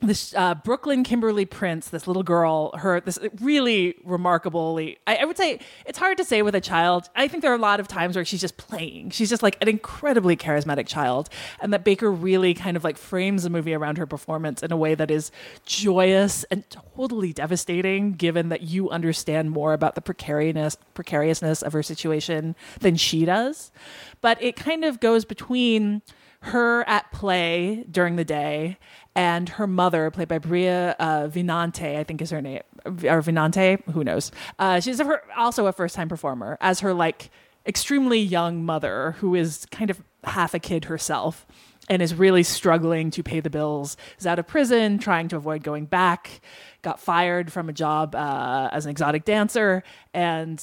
[0.00, 4.98] this uh, Brooklynn Kimberly Prince, this little girl, her this really remarkably.
[5.08, 7.10] I, I would say it's hard to say with a child.
[7.16, 9.10] I think there are a lot of times where she's just playing.
[9.10, 11.28] She's just like an incredibly charismatic child,
[11.60, 14.76] and that Baker really kind of like frames the movie around her performance in a
[14.76, 15.32] way that is
[15.66, 18.12] joyous and totally devastating.
[18.12, 23.72] Given that you understand more about the precariousness precariousness of her situation than she does,
[24.20, 26.02] but it kind of goes between
[26.40, 28.78] her at play during the day
[29.18, 33.82] and her mother, played by Bria uh, Vinante, I think is her name, or Vinante,
[33.90, 34.30] who knows?
[34.60, 37.30] Uh, she's a, also a first time performer as her like
[37.66, 41.48] extremely young mother who is kind of half a kid herself
[41.88, 43.96] and is really struggling to pay the bills.
[44.20, 46.40] Is out of prison, trying to avoid going back.
[46.82, 49.82] Got fired from a job uh, as an exotic dancer,
[50.14, 50.62] and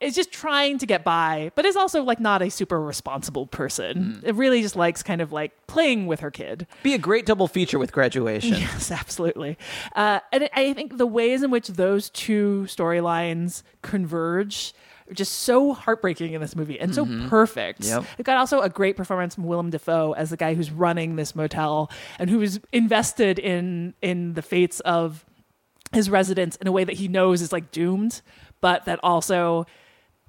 [0.00, 4.20] is just trying to get by, but is also like not a super responsible person.
[4.24, 6.66] It really just likes kind of like playing with her kid.
[6.82, 8.56] Be a great double feature with graduation.
[8.66, 9.56] Yes, absolutely.
[9.94, 14.74] Uh, and I think the ways in which those two storylines converge
[15.08, 17.84] are just so heartbreaking in this movie and so perfect.
[17.84, 18.04] Yep.
[18.18, 21.34] We've got also a great performance from Willem Dafoe as the guy who's running this
[21.34, 25.24] motel and who is invested in in the fates of
[25.92, 28.20] his residents in a way that he knows is like doomed,
[28.60, 29.66] but that also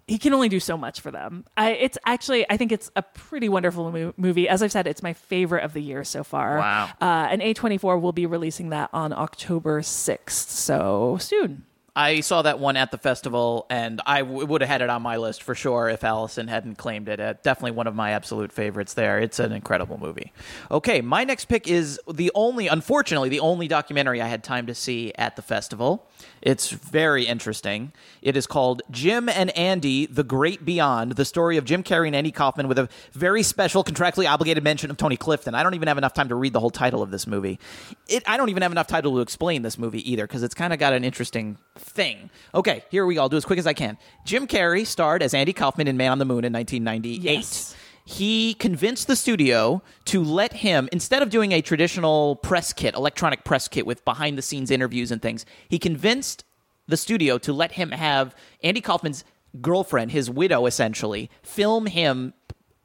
[0.07, 1.43] he can only do so much for them.
[1.57, 4.47] I, it's actually, I think it's a pretty wonderful mo- movie.
[4.47, 6.57] As I've said, it's my favorite of the year so far.
[6.59, 6.89] Wow.
[7.01, 10.29] Uh, and A24 will be releasing that on October 6th.
[10.29, 11.63] So soon.
[11.93, 15.01] I saw that one at the festival, and I w- would have had it on
[15.01, 17.19] my list for sure if Allison hadn't claimed it.
[17.19, 19.17] Uh, definitely one of my absolute favorites there.
[19.17, 20.31] It's an incredible movie.
[20.69, 24.75] Okay, my next pick is the only, unfortunately, the only documentary I had time to
[24.75, 26.07] see at the festival.
[26.41, 27.91] It's very interesting.
[28.21, 32.15] It is called Jim and Andy: The Great Beyond: The Story of Jim Carrey and
[32.15, 35.55] Andy Kaufman, with a very special, contractually obligated mention of Tony Clifton.
[35.55, 37.59] I don't even have enough time to read the whole title of this movie.
[38.07, 40.73] It, I don't even have enough title to explain this movie either because it's kind
[40.73, 42.29] of got an interesting thing.
[42.53, 43.21] Okay, here we go.
[43.21, 43.97] I'll do as quick as I can.
[44.25, 47.75] Jim Carrey starred as Andy Kaufman in Man on the Moon in 1998 Yes.
[48.07, 53.43] He convinced the studio to let him instead of doing a traditional press kit electronic
[53.43, 56.43] press kit with behind the scenes interviews and things he convinced
[56.87, 59.23] the studio to let him have andy kaufman's
[59.61, 62.33] girlfriend his widow essentially film him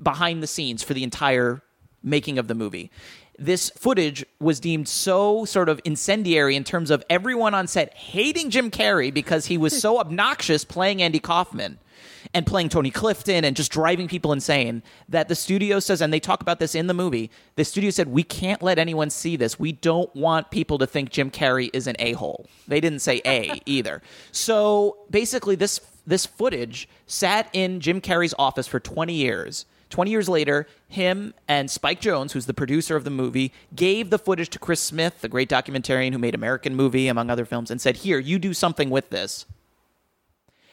[0.02, 1.62] behind the scenes for the entire
[2.02, 2.90] making of the movie.
[3.38, 8.50] This footage was deemed so sort of incendiary in terms of everyone on set hating
[8.50, 11.78] Jim Carrey because he was so obnoxious playing Andy Kaufman
[12.35, 16.21] and playing Tony Clifton and just driving people insane that the studio says, and they
[16.21, 19.59] talk about this in the movie, the studio said, we can't let anyone see this.
[19.59, 22.47] We don't want people to think Jim Carrey is an a hole.
[22.66, 24.03] They didn't say A either.
[24.31, 29.66] So basically, this this footage sat in Jim Carrey's office for 20 years.
[29.90, 34.18] 20 years later, him and Spike Jonze, who's the producer of the movie, gave the
[34.18, 37.81] footage to Chris Smith, the great documentarian who made American Movie, among other films, and
[37.81, 39.45] said, Here, you do something with this.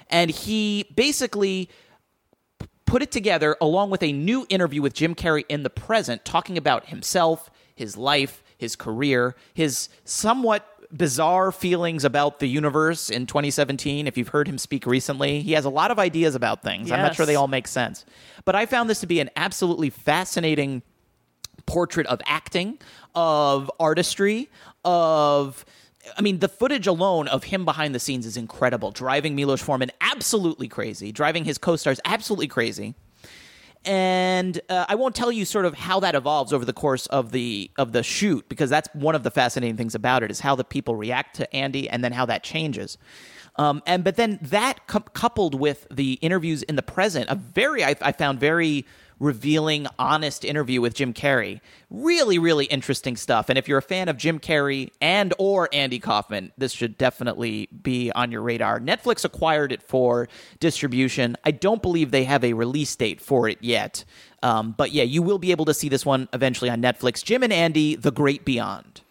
[0.10, 1.70] And he basically
[2.86, 6.58] put it together along with a new interview with Jim Carrey in the present, talking
[6.58, 14.08] about himself, his life, his career, his somewhat bizarre feelings about the universe in 2017.
[14.08, 16.92] If you've heard him speak recently, he has a lot of ideas about things.
[16.92, 18.06] I'm not sure they all make sense.
[18.44, 20.82] But I found this to be an absolutely fascinating
[21.68, 22.80] portrait of acting,
[23.14, 24.50] of artistry,
[24.84, 25.64] of
[26.18, 28.92] I mean, the footage alone of him behind the scenes is incredible.
[28.92, 32.96] Driving Milos Forman absolutely crazy, driving his co-stars absolutely crazy.
[33.86, 37.32] And uh, I won't tell you sort of how that evolves over the course of
[37.32, 40.56] the of the shoot because that's one of the fascinating things about it is how
[40.56, 42.98] the people react to Andy and then how that changes.
[43.56, 47.84] Um, and but then that cou- coupled with the interviews in the present, a very
[47.84, 48.86] I, I found very
[49.20, 51.62] revealing, honest interview with Jim Carrey.
[51.90, 53.50] Really, really interesting stuff.
[53.50, 57.68] And if you're a fan of Jim Carrey and or Andy Kaufman, this should definitely
[57.84, 58.80] be on your radar.
[58.80, 60.28] Netflix acquired it for
[60.60, 61.36] distribution.
[61.44, 64.06] I don't believe they have a release date for it yet.
[64.42, 67.24] Um, but yeah, you will be able to see this one eventually on Netflix.
[67.24, 69.02] Jim and Andy, The Great Beyond.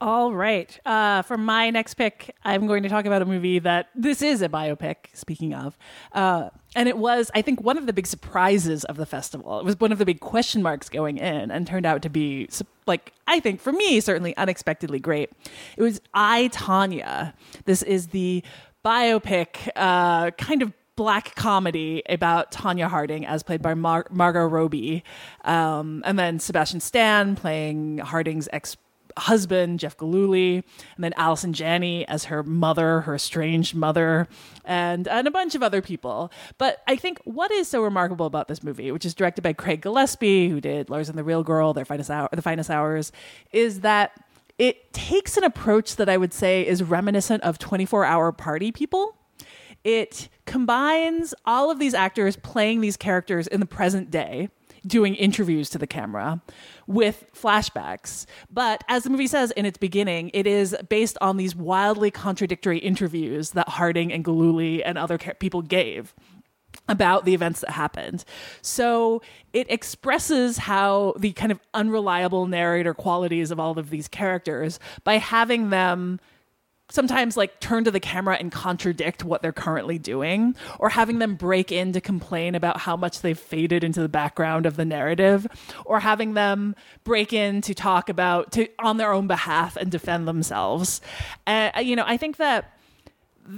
[0.00, 0.78] All right.
[0.84, 4.42] Uh, for my next pick, I'm going to talk about a movie that this is
[4.42, 5.78] a biopic, speaking of.
[6.12, 9.58] Uh, and it was, I think, one of the big surprises of the festival.
[9.58, 12.48] It was one of the big question marks going in and turned out to be,
[12.86, 15.30] like, I think for me, certainly unexpectedly great.
[15.76, 17.34] It was I, Tonya.
[17.64, 18.42] This is the
[18.84, 25.02] biopic, uh, kind of black comedy about Tonya Harding, as played by Mar- Margot Robbie,
[25.44, 28.76] um, and then Sebastian Stan playing Harding's ex
[29.16, 30.56] husband, Jeff Gillooly,
[30.96, 34.28] and then Allison Janney as her mother, her estranged mother,
[34.64, 36.32] and, and a bunch of other people.
[36.58, 39.80] But I think what is so remarkable about this movie, which is directed by Craig
[39.80, 43.12] Gillespie, who did Lars and the Real Girl, Their Finest Hour, The Finest Hours,
[43.52, 44.12] is that
[44.58, 49.16] it takes an approach that I would say is reminiscent of 24 Hour Party People.
[49.82, 54.48] It combines all of these actors playing these characters in the present day
[54.86, 56.40] doing interviews to the camera
[56.86, 58.26] with flashbacks.
[58.50, 62.78] But as the movie says in its beginning, it is based on these wildly contradictory
[62.78, 66.14] interviews that Harding and Gillooly and other people gave
[66.88, 68.24] about the events that happened.
[68.60, 74.78] So it expresses how the kind of unreliable narrator qualities of all of these characters
[75.02, 76.20] by having them
[76.94, 81.34] sometimes like turn to the camera and contradict what they're currently doing or having them
[81.34, 85.46] break in to complain about how much they've faded into the background of the narrative
[85.84, 90.26] or having them break in to talk about to on their own behalf and defend
[90.28, 91.00] themselves.
[91.46, 92.72] And uh, you know i think that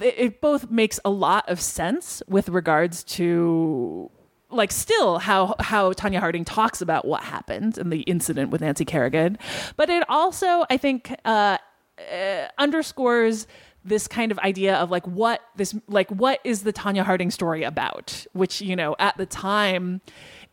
[0.02, 4.10] it both makes a lot of sense with regards to
[4.50, 8.84] like still how how Tonya Harding talks about what happened and the incident with Nancy
[8.84, 9.38] Kerrigan,
[9.76, 11.58] but it also I think uh,
[11.98, 13.46] uh, underscores
[13.84, 17.62] this kind of idea of like what this like what is the Tonya Harding story
[17.62, 18.26] about?
[18.32, 20.00] Which you know at the time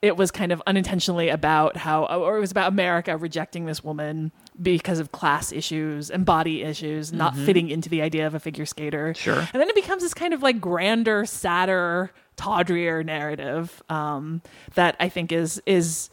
[0.02, 4.32] it was kind of unintentionally about how or it was about America rejecting this woman
[4.62, 7.46] because of class issues and body issues not mm-hmm.
[7.46, 9.14] fitting into the idea of a figure skater.
[9.16, 9.40] Sure.
[9.40, 14.42] And then it becomes this kind of like grander sadder tawdrier narrative um,
[14.76, 16.10] that I think is is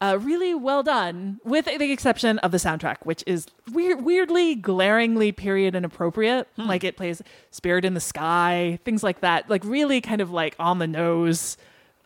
[0.00, 5.32] uh, really well done, with the exception of the soundtrack, which is weird, weirdly, glaringly
[5.32, 6.48] period inappropriate.
[6.56, 6.66] Hmm.
[6.66, 9.50] Like it plays "Spirit in the Sky," things like that.
[9.50, 11.56] Like really, kind of like on the nose,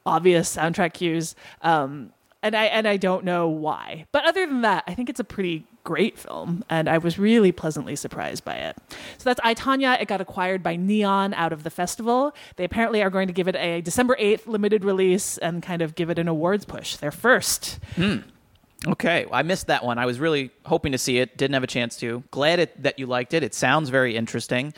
[0.07, 1.35] obvious soundtrack cues.
[1.61, 4.07] Um, and I and I don't know why.
[4.11, 7.53] But other than that, I think it's a pretty great film, and I was really
[7.53, 8.77] pleasantly surprised by it.
[9.19, 10.01] So that's I Tonya.
[10.01, 12.35] It got acquired by Neon out of the festival.
[12.57, 15.95] They apparently are going to give it a December eighth limited release and kind of
[15.95, 16.97] give it an awards push.
[16.97, 17.79] Their first.
[17.97, 18.19] Hmm.
[18.87, 19.99] Okay, I missed that one.
[19.99, 22.25] I was really hoping to see it, didn't have a chance to.
[22.33, 23.45] Glad it, that you liked it.
[23.45, 24.75] It sounds very interesting.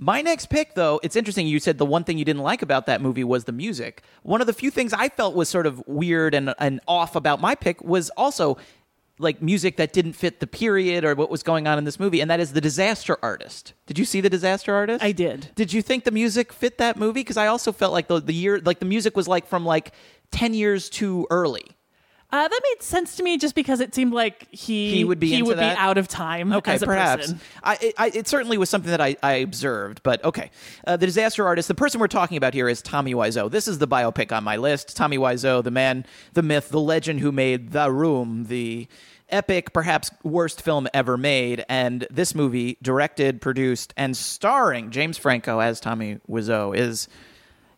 [0.00, 1.48] My next pick, though, it's interesting.
[1.48, 4.04] You said the one thing you didn't like about that movie was the music.
[4.22, 7.40] One of the few things I felt was sort of weird and, and off about
[7.40, 8.58] my pick was also
[9.18, 12.20] like music that didn't fit the period or what was going on in this movie,
[12.20, 13.74] and that is the Disaster Artist.
[13.86, 15.02] Did you see the Disaster Artist?
[15.02, 15.50] I did.
[15.54, 17.20] Did you think the music fit that movie?
[17.20, 19.92] Because I also felt like the the year, like the music was like from like
[20.30, 21.77] ten years too early.
[22.30, 25.30] Uh, that made sense to me just because it seemed like he he would be
[25.30, 25.76] he would that?
[25.76, 26.52] be out of time.
[26.52, 27.32] Okay, as a perhaps.
[27.64, 30.50] I, I, it certainly was something that I, I observed, but okay.
[30.86, 33.50] Uh, the disaster artist, the person we're talking about here is Tommy Wiseau.
[33.50, 34.94] This is the biopic on my list.
[34.94, 38.88] Tommy Wiseau, the man, the myth, the legend who made The Room, the
[39.30, 41.64] epic, perhaps worst film ever made.
[41.66, 47.08] And this movie, directed, produced, and starring James Franco as Tommy Wiseau, is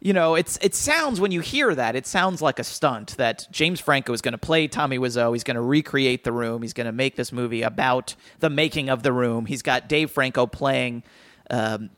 [0.00, 3.46] you know, it's it sounds when you hear that, it sounds like a stunt that
[3.50, 5.32] James Franco is going to play Tommy Wiseau.
[5.32, 6.62] He's going to recreate the room.
[6.62, 9.46] He's going to make this movie about the making of the room.
[9.46, 11.02] He's got Dave Franco playing
[11.50, 11.90] um,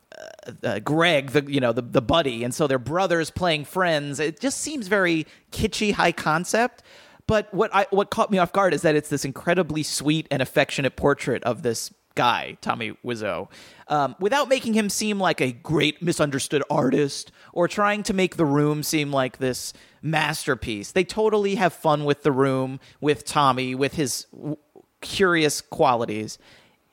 [0.46, 4.18] uh, uh, Greg, the you know the the buddy, and so they're brothers playing friends.
[4.18, 6.82] It just seems very kitschy, high concept.
[7.26, 10.42] But what I what caught me off guard is that it's this incredibly sweet and
[10.42, 13.48] affectionate portrait of this guy, Tommy Wiseau,
[13.88, 18.44] um, without making him seem like a great misunderstood artist or trying to make the
[18.44, 19.72] room seem like this
[20.02, 20.92] masterpiece.
[20.92, 24.56] They totally have fun with the room, with Tommy, with his w-
[25.00, 26.38] curious qualities.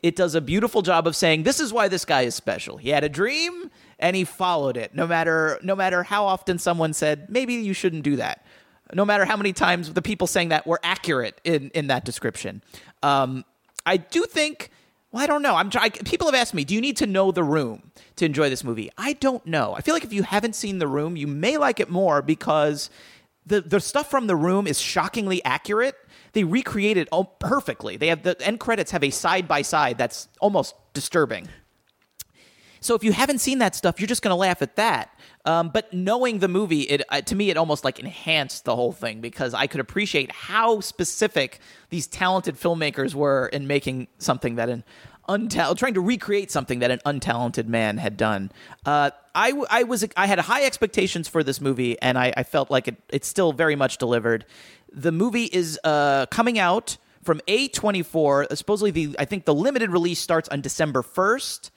[0.02, 2.78] It does a beautiful job of saying this is why this guy is special.
[2.78, 4.96] He had a dream and he followed it.
[4.96, 8.46] No matter no matter how often someone said maybe you shouldn't do that.
[8.94, 12.62] No matter how many times the people saying that were accurate in in that description.
[13.04, 13.44] Um,
[13.86, 14.72] I do think
[15.12, 15.56] well, I don't know.
[15.56, 15.92] I'm trying.
[15.92, 18.92] People have asked me, "Do you need to know the room to enjoy this movie?"
[18.98, 19.74] I don't know.
[19.76, 22.90] I feel like if you haven't seen the room, you may like it more because
[23.46, 25.96] the the stuff from the room is shockingly accurate.
[26.34, 27.98] They recreate it all perfectly.
[27.98, 31.48] They have the end credits have a side by side that's almost disturbing.
[32.82, 35.18] So if you haven't seen that stuff, you're just going to laugh at that.
[35.50, 38.92] Um, but knowing the movie, it uh, to me it almost like enhanced the whole
[38.92, 44.70] thing because I could appreciate how specific these talented filmmakers were in making something that
[44.70, 44.84] an
[45.28, 48.52] untal- trying to recreate something that an untalented man had done.
[48.86, 52.70] Uh, I, I was I had high expectations for this movie, and I, I felt
[52.70, 54.46] like it, it's still very much delivered.
[54.94, 58.56] The movie is uh, coming out from A24.
[58.56, 61.72] Supposedly, the I think the limited release starts on December first.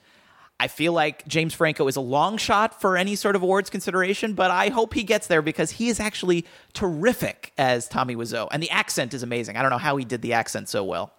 [0.59, 4.33] I feel like James Franco is a long shot for any sort of awards consideration,
[4.33, 8.63] but I hope he gets there because he is actually terrific as Tommy Wiseau, and
[8.63, 9.57] the accent is amazing.
[9.57, 11.11] I don't know how he did the accent so well.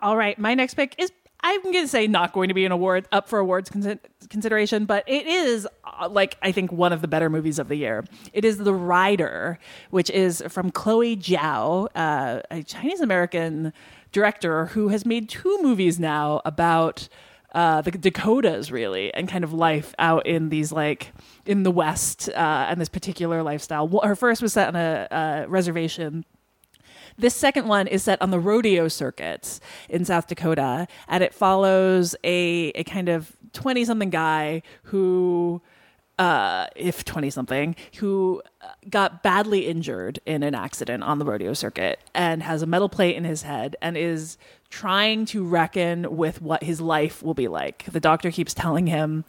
[0.00, 1.10] All right, my next pick is
[1.42, 3.98] I'm going to say not going to be an award up for awards con-
[4.28, 7.76] consideration, but it is uh, like I think one of the better movies of the
[7.76, 8.04] year.
[8.32, 9.58] It is The Rider,
[9.90, 13.72] which is from Chloe Zhao, uh, a Chinese American
[14.12, 17.08] director who has made two movies now about
[17.52, 21.12] uh, the Dakotas, really, and kind of life out in these like
[21.46, 23.88] in the West uh, and this particular lifestyle.
[24.02, 26.24] Her first was set on a, reservation
[27.18, 32.14] this second one is set on the rodeo circuits in South Dakota, and it follows
[32.24, 35.62] a, a kind of 20 something guy who.
[36.18, 41.54] Uh, if 20 something, who uh, got badly injured in an accident on the rodeo
[41.54, 44.36] circuit and has a metal plate in his head and is
[44.70, 47.84] trying to reckon with what his life will be like.
[47.84, 49.24] The doctor keeps telling him,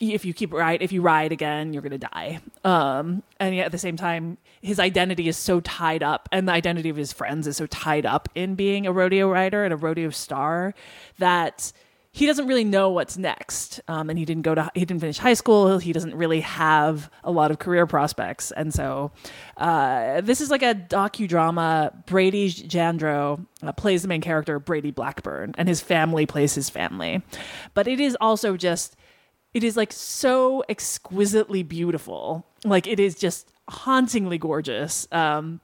[0.00, 2.40] if you keep ride, if you ride again, you're to die.
[2.64, 6.52] Um, and yet at the same time, his identity is so tied up, and the
[6.52, 9.76] identity of his friends is so tied up in being a rodeo rider and a
[9.76, 10.74] rodeo star
[11.18, 11.72] that
[12.14, 13.80] he doesn't really know what's next.
[13.88, 15.78] Um, and he didn't go to he didn't finish high school.
[15.78, 19.12] He doesn't really have a lot of career prospects, and so
[19.56, 22.04] uh, this is like a docudrama.
[22.06, 27.22] Brady Jandreau uh, plays the main character, Brady Blackburn, and his family plays his family.
[27.72, 28.94] But it is also just
[29.54, 32.46] it is like so exquisitely beautiful.
[32.64, 35.08] Like it is just hauntingly gorgeous.
[35.12, 35.60] Um,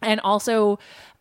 [0.00, 0.78] and also,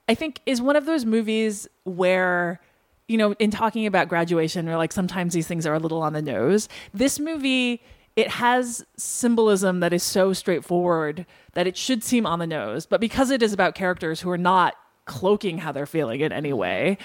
[0.08, 2.60] I think is one of those movies where
[3.08, 6.14] you know, in talking about graduation, or like sometimes these things are a little on
[6.14, 6.68] the nose.
[6.94, 7.82] This movie,
[8.16, 13.00] it has symbolism that is so straightforward that it should seem on the nose, but
[13.00, 16.98] because it is about characters who are not cloaking how they're feeling in any way,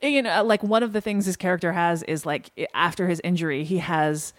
[0.00, 3.64] you know, like one of the things his character has is like after his injury,
[3.64, 4.32] he has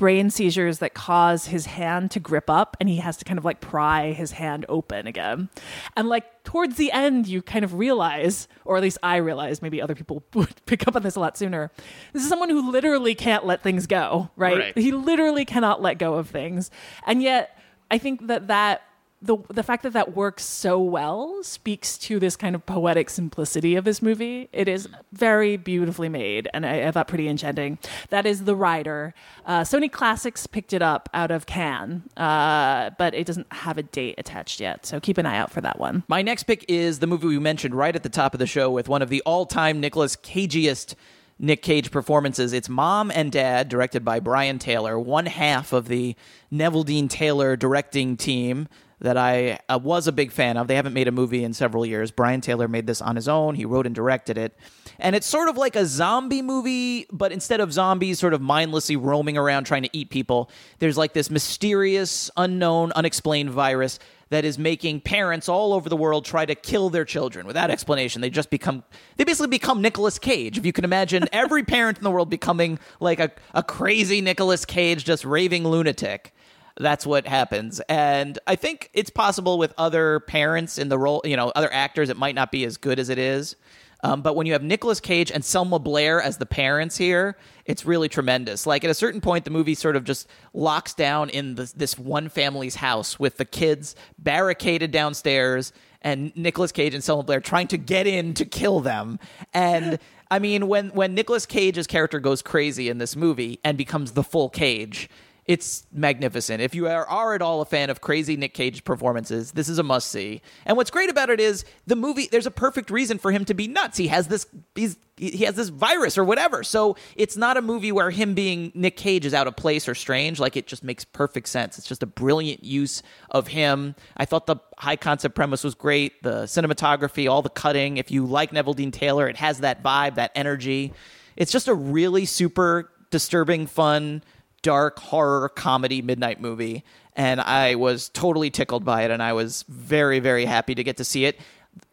[0.00, 3.44] brain seizures that cause his hand to grip up and he has to kind of
[3.44, 5.50] like pry his hand open again.
[5.94, 9.82] And like towards the end, you kind of realize, or at least I realized, maybe
[9.82, 11.70] other people would pick up on this a lot sooner.
[12.14, 14.56] This is someone who literally can't let things go, right?
[14.56, 14.78] Right.
[14.78, 16.70] He literally cannot let go of things.
[17.06, 17.58] And yet,
[17.90, 18.80] I think that that
[19.22, 23.76] the the fact that that works so well speaks to this kind of poetic simplicity
[23.76, 24.48] of this movie.
[24.52, 27.78] It is very beautifully made, and I, I thought pretty enchanting.
[28.08, 29.14] That is The Rider.
[29.44, 33.82] Uh, Sony Classics picked it up out of Cannes, uh, but it doesn't have a
[33.82, 36.02] date attached yet, so keep an eye out for that one.
[36.08, 38.70] My next pick is the movie we mentioned right at the top of the show
[38.70, 40.94] with one of the all-time Nicolas Cageist
[41.38, 42.52] Nick Cage performances.
[42.52, 46.14] It's Mom and Dad, directed by Brian Taylor, one half of the
[46.52, 48.68] Neveldine Taylor directing team
[49.00, 50.68] that I uh, was a big fan of.
[50.68, 52.10] They haven't made a movie in several years.
[52.10, 53.54] Brian Taylor made this on his own.
[53.54, 54.56] He wrote and directed it.
[54.98, 58.96] And it's sort of like a zombie movie, but instead of zombies sort of mindlessly
[58.96, 63.98] roaming around trying to eat people, there's like this mysterious, unknown, unexplained virus
[64.28, 68.20] that is making parents all over the world try to kill their children without explanation.
[68.20, 68.84] They just become,
[69.16, 70.56] they basically become Nicolas Cage.
[70.58, 74.64] If you can imagine every parent in the world becoming like a, a crazy Nicolas
[74.64, 76.32] Cage, just raving lunatic
[76.76, 77.80] that's what happens.
[77.88, 82.08] And I think it's possible with other parents in the role, you know, other actors,
[82.08, 83.56] it might not be as good as it is.
[84.02, 87.84] Um, but when you have Nicolas Cage and Selma Blair as the parents here, it's
[87.84, 88.66] really tremendous.
[88.66, 91.98] Like at a certain point, the movie sort of just locks down in the, this
[91.98, 97.68] one family's house with the kids barricaded downstairs and Nicolas Cage and Selma Blair trying
[97.68, 99.18] to get in to kill them.
[99.52, 99.98] And
[100.30, 104.22] I mean, when when Nicolas Cage's character goes crazy in this movie and becomes the
[104.22, 105.10] full Cage,
[105.50, 106.62] it's magnificent.
[106.62, 109.80] If you are, are at all a fan of crazy Nick Cage performances, this is
[109.80, 110.42] a must see.
[110.64, 112.28] And what's great about it is the movie.
[112.30, 113.98] There's a perfect reason for him to be nuts.
[113.98, 114.46] He has this.
[114.76, 116.62] He's he has this virus or whatever.
[116.62, 119.94] So it's not a movie where him being Nick Cage is out of place or
[119.96, 120.38] strange.
[120.38, 121.78] Like it just makes perfect sense.
[121.78, 123.96] It's just a brilliant use of him.
[124.16, 126.22] I thought the high concept premise was great.
[126.22, 127.96] The cinematography, all the cutting.
[127.96, 130.92] If you like Neveldine Taylor, it has that vibe, that energy.
[131.34, 134.22] It's just a really super disturbing, fun
[134.62, 136.84] dark horror comedy midnight movie
[137.16, 140.96] and I was totally tickled by it and I was very very happy to get
[140.98, 141.38] to see it.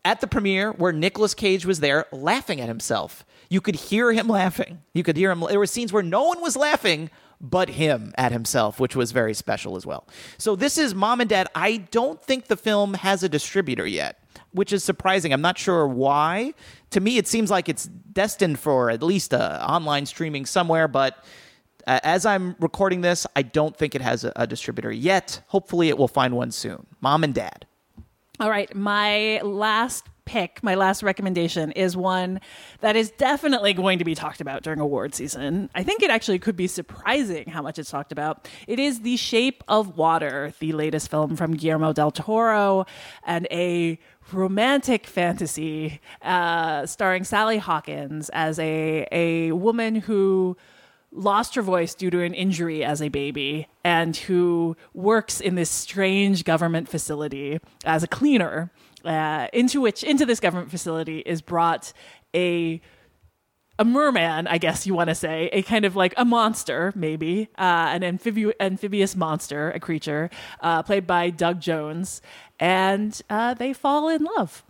[0.03, 3.25] at the premiere where Nicolas Cage was there laughing at himself.
[3.49, 4.81] You could hear him laughing.
[4.93, 5.41] You could hear him.
[5.47, 7.09] There were scenes where no one was laughing
[7.39, 10.07] but him at himself, which was very special as well.
[10.37, 11.47] So this is Mom and Dad.
[11.53, 14.19] I don't think the film has a distributor yet,
[14.51, 15.31] which is surprising.
[15.33, 16.53] I'm not sure why.
[16.91, 21.23] To me, it seems like it's destined for at least a online streaming somewhere, but
[21.87, 25.41] uh, as I'm recording this, I don't think it has a, a distributor yet.
[25.47, 26.85] Hopefully, it will find one soon.
[27.01, 27.65] Mom and Dad.
[28.39, 32.39] All right, my last pick, my last recommendation is one
[32.81, 35.69] that is definitely going to be talked about during award season.
[35.73, 38.47] I think it actually could be surprising how much it's talked about.
[38.67, 42.85] It is The Shape of Water, the latest film from Guillermo del Toro,
[43.25, 43.97] and a
[44.31, 50.57] romantic fantasy uh, starring Sally Hawkins as a a woman who
[51.17, 55.69] lost her voice due to an injury as a baby and who works in this
[55.69, 58.71] strange government facility as a cleaner
[59.03, 61.91] uh, into which into this government facility is brought
[62.35, 62.81] a
[63.79, 67.49] a merman, I guess you want to say, a kind of like a monster, maybe,
[67.59, 72.21] uh, an amphibi- amphibious monster, a creature, uh, played by Doug Jones,
[72.59, 74.63] and uh, they fall in love.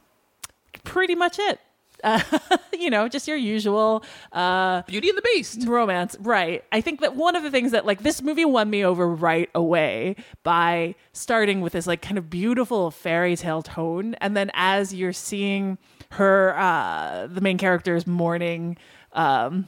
[0.83, 1.61] Pretty much it.
[2.03, 2.21] Uh,
[2.73, 5.65] you know, just your usual uh, Beauty and the Beast.
[5.67, 6.15] romance.
[6.19, 6.63] Right.
[6.71, 9.49] I think that one of the things that like this movie won me over right
[9.55, 14.15] away by starting with this like kind of beautiful fairy tale tone.
[14.15, 15.77] And then as you're seeing
[16.11, 18.77] her uh the main character's morning
[19.11, 19.67] um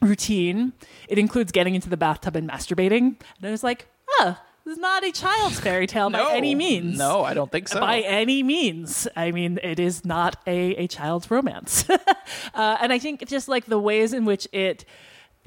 [0.00, 0.72] routine
[1.08, 3.16] it includes getting into the bathtub and masturbating.
[3.38, 4.36] And i was like huh
[4.70, 7.80] this is not a child's fairy tale by any means No, I don't think so.
[7.80, 9.08] by any means.
[9.16, 11.90] I mean, it is not a, a child's romance.
[12.54, 14.84] uh, and I think just like the ways in which it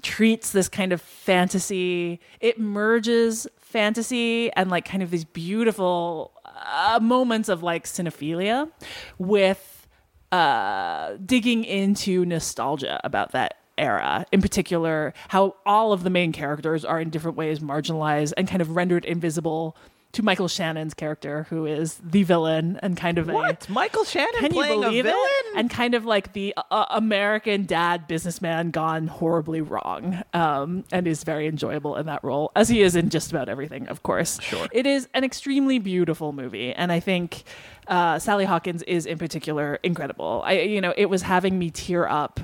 [0.02, 7.00] treats this kind of fantasy, it merges fantasy and like kind of these beautiful uh,
[7.02, 8.70] moments of like cinephilia
[9.18, 9.88] with
[10.34, 14.26] uh, digging into nostalgia about that era.
[14.32, 18.62] In particular, how all of the main characters are in different ways marginalized and kind
[18.62, 19.76] of rendered invisible
[20.14, 23.68] to Michael Shannon's character, who is the villain and kind of what?
[23.68, 25.26] a Michael Shannon can you playing believe a villain?
[25.48, 25.58] it?
[25.58, 31.24] And kind of like the uh, American dad businessman gone horribly wrong, um, and is
[31.24, 33.88] very enjoyable in that role, as he is in just about everything.
[33.88, 34.68] Of course, Sure.
[34.72, 37.44] It is an extremely beautiful movie, and I think
[37.88, 40.44] uh, Sally Hawkins is in particular incredible.
[40.46, 42.40] I, you know, it was having me tear up.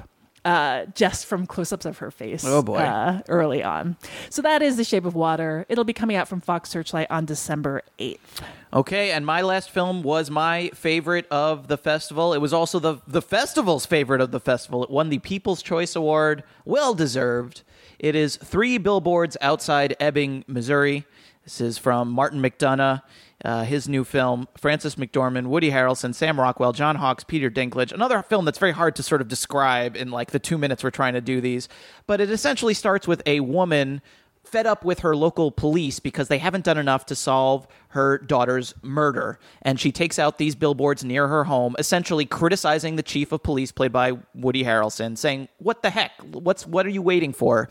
[0.45, 2.45] Uh, just from close-ups of her face.
[2.45, 2.77] Oh, boy.
[2.77, 3.97] Uh, early on.
[4.29, 5.65] So that is The Shape of Water.
[5.67, 8.41] It'll be coming out from Fox Searchlight on December eighth.
[8.71, 12.33] Okay, and my last film was my favorite of the festival.
[12.33, 14.83] It was also the the festival's favorite of the festival.
[14.83, 17.63] It won the People's Choice Award, well deserved.
[17.97, 21.05] It is Three Billboards Outside Ebbing, Missouri.
[21.43, 23.01] This is from Martin McDonagh,
[23.43, 24.47] uh, his new film.
[24.57, 27.91] Frances McDormand, Woody Harrelson, Sam Rockwell, John Hawkes, Peter Dinklage.
[27.91, 30.91] Another film that's very hard to sort of describe in like the two minutes we're
[30.91, 31.69] trying to do these.
[32.07, 34.01] But it essentially starts with a woman
[34.43, 38.73] fed up with her local police because they haven't done enough to solve her daughter's
[38.81, 39.39] murder.
[39.61, 43.71] And she takes out these billboards near her home, essentially criticizing the chief of police,
[43.71, 46.11] played by Woody Harrelson, saying, What the heck?
[46.21, 47.69] What's what are you waiting for?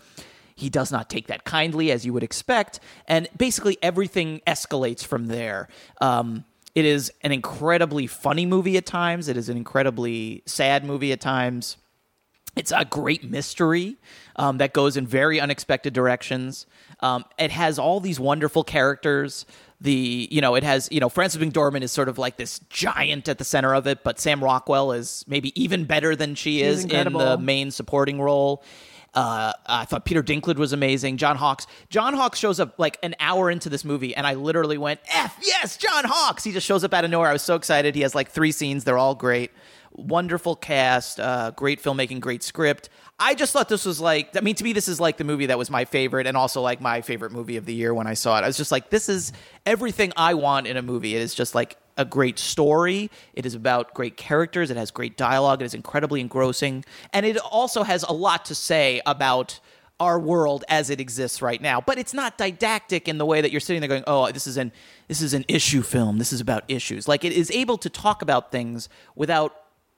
[0.59, 5.26] He does not take that kindly, as you would expect, and basically everything escalates from
[5.26, 5.68] there.
[6.00, 6.44] Um,
[6.74, 9.28] it is an incredibly funny movie at times.
[9.28, 11.76] It is an incredibly sad movie at times.
[12.56, 13.98] It's a great mystery
[14.34, 16.66] um, that goes in very unexpected directions.
[16.98, 19.46] Um, it has all these wonderful characters.
[19.80, 23.28] The you know it has you know Frances McDormand is sort of like this giant
[23.28, 26.84] at the center of it, but Sam Rockwell is maybe even better than she is
[26.84, 28.64] in the main supporting role.
[29.14, 31.16] Uh, I thought Peter Dinklage was amazing.
[31.16, 31.66] John Hawkes.
[31.88, 35.38] John Hawkes shows up like an hour into this movie, and I literally went, "F
[35.44, 37.28] yes, John Hawkes!" He just shows up out of nowhere.
[37.28, 37.94] I was so excited.
[37.94, 38.84] He has like three scenes.
[38.84, 39.50] They're all great.
[39.92, 42.90] Wonderful cast, uh, great filmmaking, great script.
[43.18, 45.46] I just thought this was like, I mean, to me, this is like the movie
[45.46, 48.14] that was my favorite and also like my favorite movie of the year when I
[48.14, 48.42] saw it.
[48.42, 49.32] I was just like, this is
[49.66, 51.16] everything I want in a movie.
[51.16, 53.11] It is just like a great story.
[53.34, 54.70] It is about great characters.
[54.70, 55.61] It has great dialogue.
[55.61, 56.84] It is incredibly engrossing.
[57.12, 59.61] And it also has a lot to say about
[60.01, 61.80] our world as it exists right now.
[61.80, 64.57] But it's not didactic in the way that you're sitting there going, "Oh, this is
[64.57, 64.72] an
[65.09, 66.18] this is an issue film.
[66.18, 69.57] This is about issues." Like it is able to talk about things without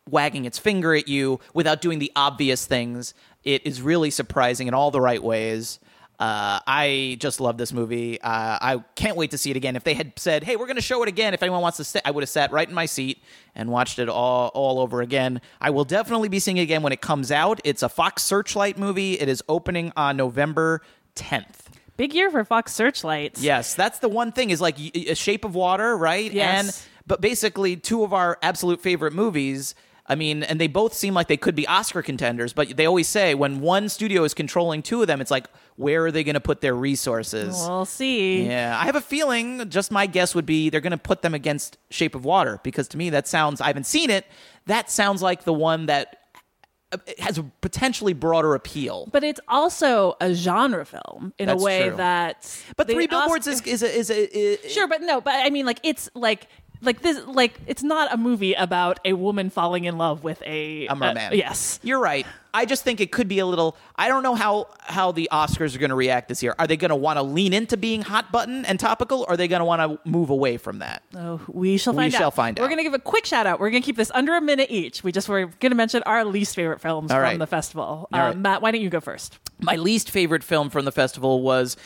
[0.08, 3.12] wagging its finger at you, without doing the obvious things.
[3.44, 5.78] It is really surprising in all the right ways.
[6.20, 8.20] Uh, I just love this movie.
[8.20, 8.28] Uh,
[8.60, 9.74] I can't wait to see it again.
[9.74, 11.84] If they had said, "Hey, we're going to show it again," if anyone wants to
[11.84, 13.22] sit, I would have sat right in my seat
[13.54, 15.40] and watched it all all over again.
[15.62, 17.60] I will definitely be seeing it again when it comes out.
[17.64, 19.14] It's a Fox Searchlight movie.
[19.14, 20.82] It is opening on November
[21.16, 21.70] 10th.
[21.96, 23.38] Big year for Fox Searchlight.
[23.38, 26.30] Yes, that's the one thing is like a Shape of Water, right?
[26.30, 26.84] Yes.
[26.84, 29.74] And but basically two of our absolute favorite movies.
[30.10, 33.06] I mean, and they both seem like they could be Oscar contenders, but they always
[33.06, 35.46] say when one studio is controlling two of them, it's like,
[35.76, 37.54] where are they going to put their resources?
[37.54, 38.44] We'll see.
[38.44, 41.32] Yeah, I have a feeling, just my guess would be they're going to put them
[41.32, 44.26] against Shape of Water because to me that sounds, I haven't seen it,
[44.66, 46.18] that sounds like the one that
[46.90, 49.08] uh, has a potentially broader appeal.
[49.12, 51.98] But it's also a genre film in That's a way true.
[51.98, 52.62] that.
[52.76, 55.50] But Three Billboards Oscar- is, is, a, is, a, is Sure, but no, but I
[55.50, 56.48] mean, like, it's like.
[56.82, 60.86] Like this, like it's not a movie about a woman falling in love with a,
[60.86, 61.32] a merman.
[61.32, 62.26] uh, yes, You're right.
[62.52, 63.76] I just think it could be a little.
[63.96, 66.54] I don't know how how the Oscars are going to react this year.
[66.58, 69.36] Are they going to want to lean into being hot button and topical, or are
[69.36, 71.02] they going to want to move away from that?
[71.14, 72.18] Oh, we shall We find out.
[72.18, 72.62] We shall find out.
[72.62, 72.68] We're out.
[72.70, 73.60] going to give a quick shout out.
[73.60, 75.04] We're going to keep this under a minute each.
[75.04, 77.38] We just were going to mention our least favorite films All from right.
[77.38, 78.08] the festival.
[78.12, 78.36] Uh, right.
[78.36, 79.38] Matt, why don't you go first?
[79.60, 81.76] My least favorite film from the festival was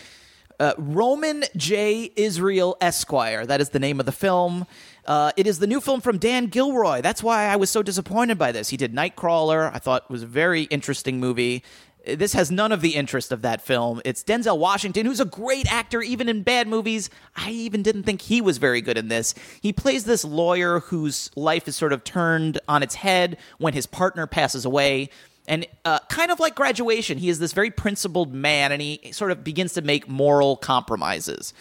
[0.60, 2.10] uh, Roman J.
[2.16, 3.46] Israel Esquire.
[3.46, 4.66] That is the name of the film.
[5.06, 7.02] Uh, it is the new film from Dan Gilroy.
[7.02, 8.70] That's why I was so disappointed by this.
[8.70, 9.70] He did Nightcrawler.
[9.74, 11.62] I thought was a very interesting movie.
[12.06, 14.02] This has none of the interest of that film.
[14.04, 17.08] It's Denzel Washington, who's a great actor, even in bad movies.
[17.34, 19.34] I even didn't think he was very good in this.
[19.62, 23.86] He plays this lawyer whose life is sort of turned on its head when his
[23.86, 25.08] partner passes away.
[25.46, 29.30] And uh, kind of like graduation, he is this very principled man and he sort
[29.30, 31.52] of begins to make moral compromises.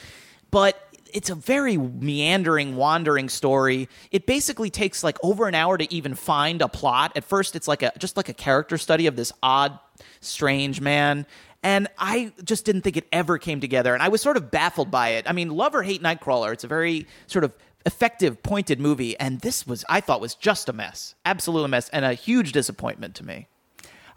[0.51, 0.79] But
[1.13, 3.87] it's a very meandering, wandering story.
[4.11, 7.13] It basically takes like over an hour to even find a plot.
[7.15, 9.77] At first, it's like a just like a character study of this odd,
[10.21, 11.25] strange man.
[11.61, 13.93] And I just didn't think it ever came together.
[13.93, 15.29] And I was sort of baffled by it.
[15.29, 17.53] I mean, love or hate Nightcrawler, it's a very sort of
[17.85, 19.17] effective, pointed movie.
[19.17, 21.15] And this was, I thought, was just a mess.
[21.25, 23.47] Absolute mess and a huge disappointment to me.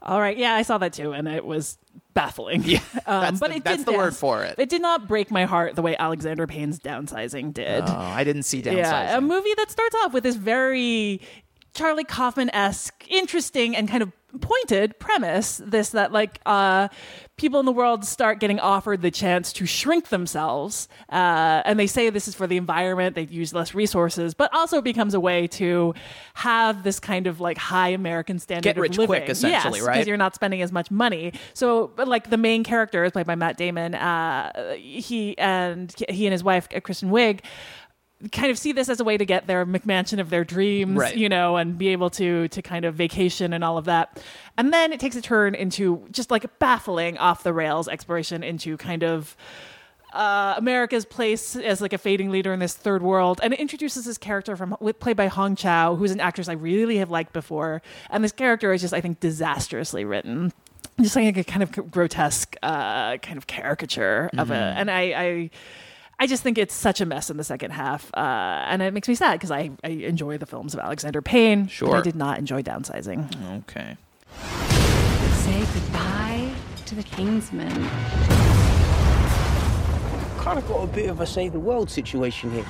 [0.07, 1.77] All right, yeah, I saw that too, and it was
[2.15, 2.63] baffling.
[2.65, 4.55] Yeah, um, that's the- that's the word for it.
[4.59, 7.85] It did not break my heart the way Alexander Payne's downsizing did.
[7.87, 8.77] Oh, I didn't see downsizing.
[8.77, 11.21] Yeah, a movie that starts off with this very
[11.75, 15.61] Charlie Kaufman esque, interesting and kind of pointed premise.
[15.65, 16.89] This that like uh,
[17.37, 21.87] people in the world start getting offered the chance to shrink themselves, uh, and they
[21.87, 23.15] say this is for the environment.
[23.15, 25.95] They use less resources, but also it becomes a way to
[26.35, 29.07] have this kind of like high American standard Get of rich living.
[29.07, 29.95] quick, essentially, yes, right?
[29.95, 31.33] Because you're not spending as much money.
[31.55, 33.95] So, but like the main character is played by Matt Damon.
[33.95, 37.41] Uh, he and he and his wife Kristen Wiig
[38.33, 41.17] kind of see this as a way to get their McMansion of their dreams, Right.
[41.17, 44.23] you know, and be able to to kind of vacation and all of that.
[44.57, 48.43] And then it takes a turn into just like a baffling off the rails exploration
[48.43, 49.37] into kind of
[50.15, 54.07] uh, America's place as like a fading leader in this third world, and it introduces
[54.07, 57.35] this character from with- played by Hong Chau, who's an actress I really have liked
[57.35, 60.55] before, and this character is just I think disastrously written,
[60.99, 65.01] just like a kind of grotesque uh, kind of caricature of a, and I.
[65.03, 65.51] I
[66.19, 68.21] I just think it's such a mess in the second half, uh,
[68.69, 71.65] and it makes me sad because I, I enjoy the films of Alexander Payne.
[71.65, 71.97] but Sure.
[71.97, 73.29] I did not enjoy downsizing.
[73.69, 73.97] Okay.
[74.41, 76.53] Say goodbye
[76.87, 77.69] to the Kingsman.
[80.39, 82.65] kind of got a bit of a save the world situation here.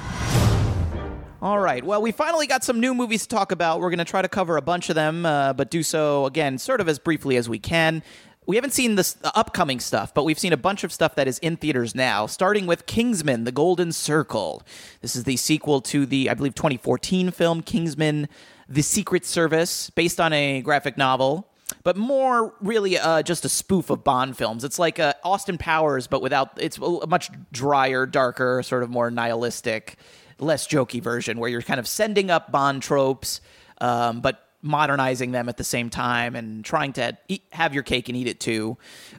[1.43, 1.85] All right.
[1.85, 3.79] Well, we finally got some new movies to talk about.
[3.79, 6.59] We're going to try to cover a bunch of them, uh, but do so again,
[6.59, 8.03] sort of as briefly as we can.
[8.47, 11.27] We haven't seen this, the upcoming stuff, but we've seen a bunch of stuff that
[11.27, 14.63] is in theaters now, starting with Kingsman: The Golden Circle.
[15.01, 18.29] This is the sequel to the, I believe, 2014 film Kingsman:
[18.69, 21.49] The Secret Service, based on a graphic novel
[21.83, 24.65] but more really uh, just a spoof of Bond films.
[24.65, 26.51] It's like uh, Austin Powers, but without.
[26.61, 29.97] It's a much drier, darker, sort of more nihilistic,
[30.39, 33.41] less jokey version where you're kind of sending up Bond tropes,
[33.81, 38.09] um, but modernizing them at the same time and trying to eat, have your cake
[38.09, 38.77] and eat it too.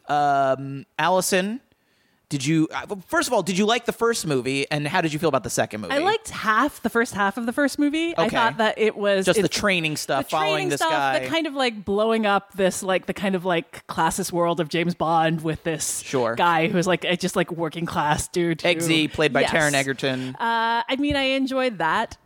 [0.08, 1.62] Um, Allison,
[2.30, 2.68] did you?
[2.74, 5.30] uh, First of all, did you like the first movie, and how did you feel
[5.30, 5.94] about the second movie?
[5.94, 8.14] I liked half the first half of the first movie.
[8.18, 11.20] I thought that it was just the training stuff, the following training this stuff, guy.
[11.20, 14.68] the kind of like blowing up this like the kind of like classist world of
[14.68, 16.36] James Bond with this Sure.
[16.36, 18.60] guy who's like a just like working class dude.
[18.60, 19.52] Eggsy, played by Yes.
[19.52, 20.36] Taron Egerton.
[20.36, 22.18] Uh, I mean, I enjoyed that.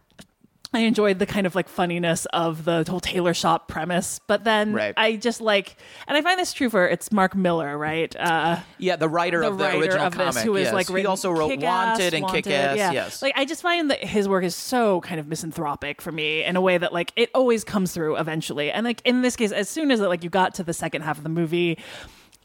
[0.73, 4.71] I enjoyed the kind of like funniness of the whole tailor shop premise, but then
[4.71, 4.93] Right.
[4.95, 5.75] I just like,
[6.07, 8.15] and I find this true for it's Mark Millar, right?
[8.15, 10.33] Uh, Yeah, the writer the of the writer original of comic.
[10.35, 10.73] this, who is yes.
[10.73, 12.77] like he also wrote Kick-Ass, Wanted and Kick Ass.
[12.77, 12.91] Yeah.
[12.93, 16.43] Yes, like I just find that his work is so kind of misanthropic for me
[16.45, 19.51] in a way that like it always comes through eventually, and like in this case,
[19.51, 21.77] as soon as it, like you got to the second half of the movie.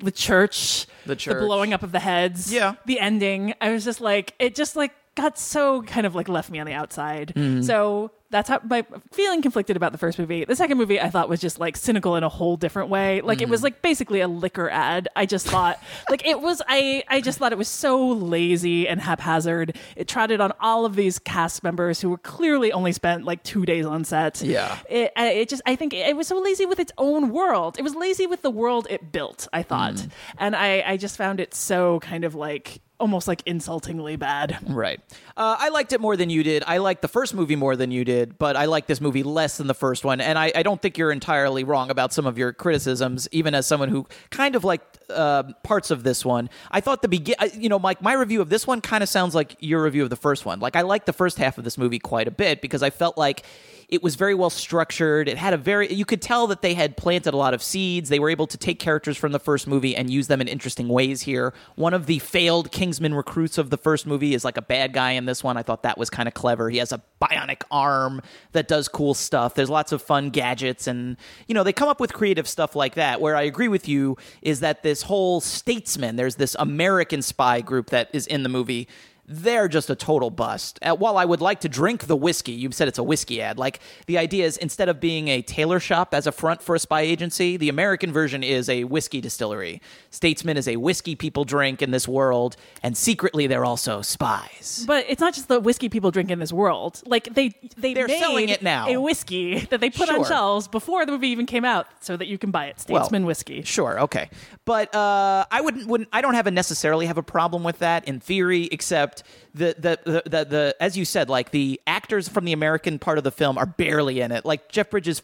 [0.01, 1.33] The church, The church.
[1.39, 2.75] the blowing up of the heads, Yeah.
[2.85, 3.55] the ending.
[3.63, 6.67] I was just like, it just like got so kind of like left me on
[6.67, 7.33] the outside.
[7.35, 7.63] Mm-hmm.
[7.63, 10.45] So that's how my feeling conflicted about the first movie.
[10.45, 13.21] The second movie I thought was just like cynical in a whole different way.
[13.21, 15.09] Like it was like basically a liquor ad.
[15.15, 19.01] I just thought like it was I I just thought it was so lazy and
[19.01, 19.77] haphazard.
[19.97, 23.65] It trotted on all of these cast members who were clearly only spent like 2
[23.65, 24.43] days on set.
[24.43, 24.79] Yeah.
[24.89, 27.79] It I- it just I think it was so lazy with its own world.
[27.79, 30.07] It was lazy with the world it built, I thought.
[30.39, 34.57] And I I just found it so kind of like almost like insultingly bad.
[34.67, 34.99] Right.
[35.37, 36.65] Uh, I liked it more than you did.
[36.67, 39.59] I liked the first movie more than you did, but I like this movie less
[39.59, 40.21] than the first one.
[40.21, 43.67] And I, I don't think you're entirely wrong about some of your criticisms, even as
[43.67, 46.49] someone who kind of liked uh, parts of this one.
[46.71, 49.35] I thought the begin, you know, Mike, my review of this one kind of sounds
[49.35, 50.61] like your review of the first one.
[50.61, 53.19] Like I liked the first half of this movie quite a bit because I felt
[53.19, 53.45] like
[53.89, 55.29] it was very well structured.
[55.29, 58.09] It had a very you could tell that they had planted a lot of seeds.
[58.09, 60.89] They were able to take characters from the first movie and use them in interesting
[60.89, 61.55] ways here.
[61.77, 65.13] One of the failed Kingsman recruits of the first movie is like a bad guy
[65.13, 65.57] in this one.
[65.57, 66.69] I thought that was kind of clever.
[66.69, 68.23] He has a bionic arm
[68.53, 69.55] that does cool stuff.
[69.55, 71.17] There's lots of fun gadgets and
[71.47, 73.21] you know, they come up with creative stuff like that.
[73.21, 77.91] Where I agree with you is that this whole statesman, there's this American spy group
[77.91, 78.89] that is in the movie
[79.29, 80.79] they're just a total bust.
[80.83, 83.59] Uh, while I would like to drink the whiskey, you said it's a whiskey ad.
[83.59, 86.79] Like the idea is instead of being a tailor shop as a front for a
[86.79, 89.83] spy agency, the American version is a whiskey distillery.
[90.11, 94.85] Statesman is a whiskey people drink in this world, and secretly they're also spies.
[94.87, 97.03] But it's not just the whiskey people drink in this world.
[97.05, 98.89] Like they they They're selling it now.
[98.89, 102.29] A whiskey that they put on shelves before the movie even came out, so that
[102.29, 102.81] you can buy it.
[102.81, 103.63] Statesman whiskey.
[103.63, 104.31] Sure, okay,
[104.65, 108.07] but uh, I wouldn't wouldn't I don't have a necessarily have a problem with that
[108.07, 109.16] in theory, except
[109.55, 113.19] the the, the the the as you said, like the actors from the American part
[113.19, 114.45] of the film are barely in it.
[114.45, 115.23] Like Jeff Bridges,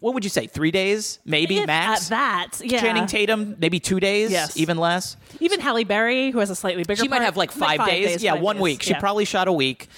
[0.00, 2.06] what would you say, three days, maybe If max?
[2.06, 2.80] at that, yeah.
[2.80, 4.56] Channing Tatum, maybe two days, Yes.
[4.56, 5.16] even less.
[5.40, 8.22] Even Halle Berry, who has a slightly bigger, She might part- have like five, days.
[8.22, 8.82] Yeah, one week.
[8.82, 9.88] She probably shot a week.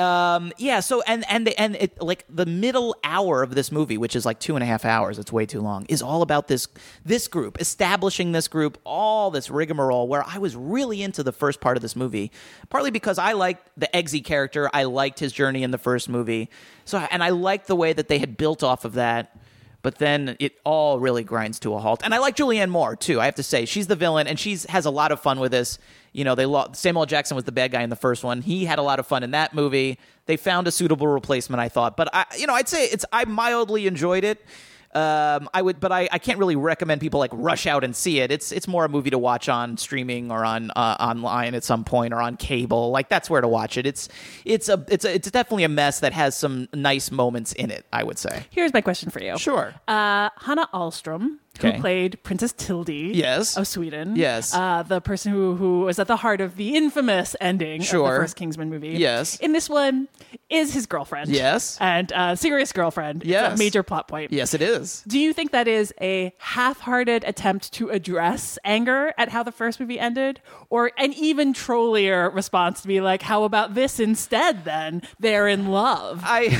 [0.00, 0.80] Um, yeah.
[0.80, 4.24] So and and the, and it like the middle hour of this movie, which is
[4.24, 5.18] like two and a half hours.
[5.18, 5.84] It's way too long.
[5.88, 6.66] Is all about this
[7.04, 10.08] this group establishing this group, all this rigmarole.
[10.08, 12.32] Where I was really into the first part of this movie,
[12.70, 14.70] partly because I liked the Eggsy character.
[14.72, 16.50] I liked his journey in the first movie.
[16.86, 19.36] So and I liked the way that they had built off of that.
[19.82, 22.02] But then it all really grinds to a halt.
[22.04, 23.20] And I like Julianne Moore too.
[23.20, 25.52] I have to say she's the villain, and she's has a lot of fun with
[25.52, 25.78] this.
[26.12, 28.42] You know, they lo- Samuel Jackson was the bad guy in the first one.
[28.42, 29.98] He had a lot of fun in that movie.
[30.26, 31.96] They found a suitable replacement, I thought.
[31.96, 34.44] But I, you know, I'd say it's I mildly enjoyed it.
[34.92, 38.18] Um, I would, but I, I can't really recommend people like rush out and see
[38.18, 38.32] it.
[38.32, 41.84] It's it's more a movie to watch on streaming or on uh, online at some
[41.84, 42.90] point or on cable.
[42.90, 43.86] Like that's where to watch it.
[43.86, 44.08] It's
[44.44, 47.86] it's a it's a, it's definitely a mess that has some nice moments in it.
[47.92, 48.46] I would say.
[48.50, 49.38] Here's my question for you.
[49.38, 49.74] Sure.
[49.86, 51.76] Uh, Hanna Alström, Okay.
[51.76, 53.56] who played Princess Tilde Yes.
[53.56, 54.16] of Sweden.
[54.16, 54.54] Yes.
[54.54, 58.12] Uh, the person who, who was at the heart of the infamous ending of Sure.
[58.14, 58.88] the first Kingsman movie.
[58.90, 59.36] Yes.
[59.40, 60.08] In this one,
[60.48, 61.30] is his girlfriend.
[61.30, 61.76] Yes.
[61.80, 63.22] And uh, serious girlfriend.
[63.24, 63.54] Yes.
[63.54, 64.32] a major plot point.
[64.32, 65.04] Yes, it is.
[65.06, 69.78] Do you think that is a half-hearted attempt to address anger at how the first
[69.80, 70.40] movie ended,
[70.70, 74.64] or an even trollier response to be like, "How about this instead?
[74.64, 76.56] Then they're in love." I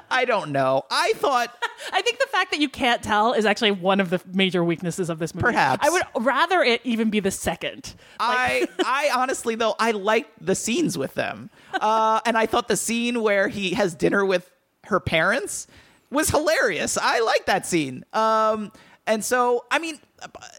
[0.10, 0.82] I don't know.
[0.90, 1.54] I thought
[1.92, 5.10] I think the fact that you can't tell is actually one of the major weaknesses
[5.10, 5.44] of this movie.
[5.44, 5.86] Perhaps.
[5.86, 7.94] I would rather it even be the second.
[8.18, 12.76] I I honestly though I liked the scenes with them, uh, and I thought the
[12.76, 14.50] scene where he has dinner with
[14.84, 15.66] her parents
[16.10, 16.96] was hilarious.
[17.00, 18.04] I like that scene.
[18.12, 18.72] Um,
[19.06, 19.98] and so I mean,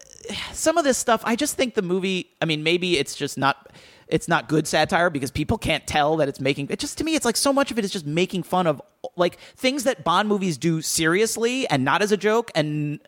[0.52, 2.30] some of this stuff I just think the movie.
[2.40, 3.72] I mean, maybe it's just not.
[4.08, 6.66] It's not good satire because people can't tell that it's making.
[6.68, 8.82] It just to me, it's like so much of it is just making fun of
[9.16, 12.98] like things that Bond movies do seriously and not as a joke, and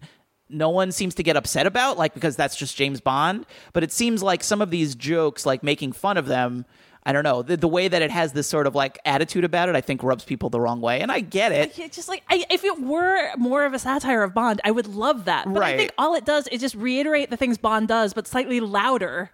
[0.52, 3.46] no one seems to get upset about, like because that's just James Bond.
[3.72, 6.64] But it seems like some of these jokes, like making fun of them,
[7.04, 9.68] I don't know, the, the way that it has this sort of like attitude about
[9.68, 11.76] it, I think rubs people the wrong way, and I get it.
[11.78, 14.86] It's just like I, if it were more of a satire of Bond, I would
[14.86, 15.52] love that.
[15.52, 18.60] But I think all it does is just reiterate the things Bond does, but slightly
[18.60, 19.30] louder.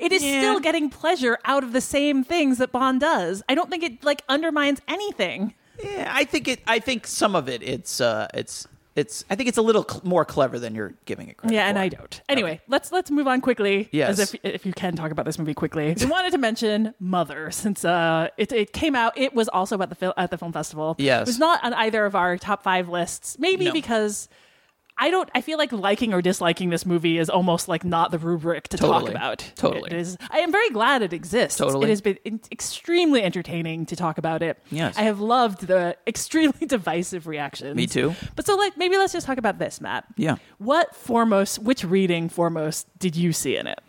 [0.00, 0.40] It is Yeah.
[0.40, 3.42] still getting pleasure out of the same things that Bond does.
[3.48, 5.54] I don't think it like undermines anything.
[5.82, 6.60] Yeah, I think it.
[6.66, 9.24] I think some of it, it's uh, it's it's.
[9.30, 11.54] I think it's a little cl- more clever than you're giving it credit.
[11.54, 11.82] Yeah, and for.
[11.82, 12.20] I don't.
[12.28, 13.88] Anyway, let's let's move on quickly.
[13.92, 14.18] Yes.
[14.18, 15.94] as if if you can talk about this movie quickly.
[15.98, 19.16] We wanted to mention Mother since uh it, it came out.
[19.16, 20.94] It was also at the fil- at the film festival.
[20.98, 21.22] Yes.
[21.22, 23.38] it was not on either of our top five lists.
[23.38, 23.72] Maybe No.
[23.72, 24.28] because.
[24.98, 25.28] I don't.
[25.34, 28.76] I feel like liking or disliking this movie is almost like not the rubric to
[28.76, 29.50] talk about.
[29.56, 29.90] Totally.
[29.90, 30.16] It is.
[30.30, 31.58] I am very glad it exists.
[31.58, 31.86] Totally.
[31.86, 32.18] It has been
[32.52, 34.58] extremely entertaining to talk about it.
[34.70, 34.96] Yes.
[34.96, 37.74] I have loved the extremely divisive reactions.
[37.74, 38.14] Me too.
[38.36, 40.04] But so, like, maybe let's just talk about this, Matt.
[40.16, 40.36] Yeah.
[40.58, 41.58] What foremost?
[41.58, 43.80] Which reading foremost did you see in it?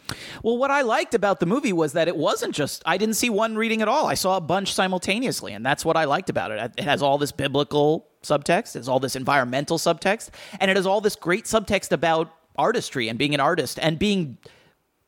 [0.42, 3.30] Well, what I liked about the movie was that it wasn't just, I didn't see
[3.30, 4.08] one reading at all.
[4.08, 6.72] I saw a bunch simultaneously, and that's what I liked about it.
[6.78, 10.86] It has all this biblical subtext, it has all this environmental subtext, and it has
[10.86, 14.38] all this great subtext about artistry and being an artist and being,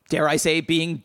[0.08, 1.02] dare I say, being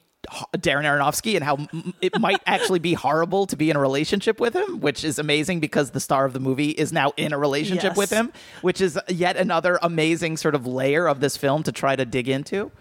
[0.57, 1.57] Darren Aronofsky and how
[1.99, 5.59] it might actually be horrible to be in a relationship with him, which is amazing
[5.59, 7.97] because the star of the movie is now in a relationship Yes.
[7.97, 8.31] with him,
[8.61, 12.29] which is yet another amazing sort of layer of this film to try to dig
[12.29, 12.71] into.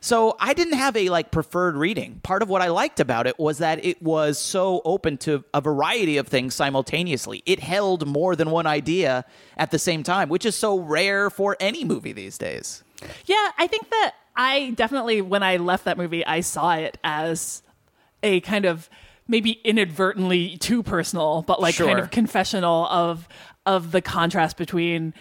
[0.00, 2.20] So I didn't have a like preferred reading.
[2.22, 5.60] Part of what I liked about it was that it was so open to a
[5.60, 7.42] variety of things simultaneously.
[7.46, 9.24] It held more than one idea
[9.56, 12.84] at the same time, which is so rare for any movie these days.
[13.26, 17.62] Yeah, I think that I definitely, when I left that movie, I saw it as
[18.22, 18.88] a kind of
[19.26, 23.28] maybe inadvertently too personal, but like kind of confessional of
[23.66, 25.12] of the contrast between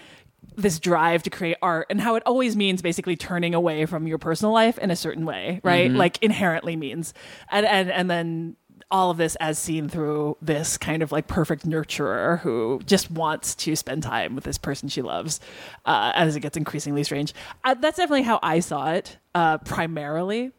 [0.58, 4.18] this drive to create art and how it always means basically turning away from your
[4.18, 5.90] personal life in a certain way, right?
[5.98, 7.14] Like inherently means,
[7.50, 8.56] and and and then
[8.90, 13.54] all of this as seen through this kind of like perfect nurturer who just wants
[13.54, 15.40] to spend time with this person she loves
[15.86, 17.34] uh, as it gets increasingly strange.
[17.64, 20.52] Uh, that's definitely how I saw it uh, primarily.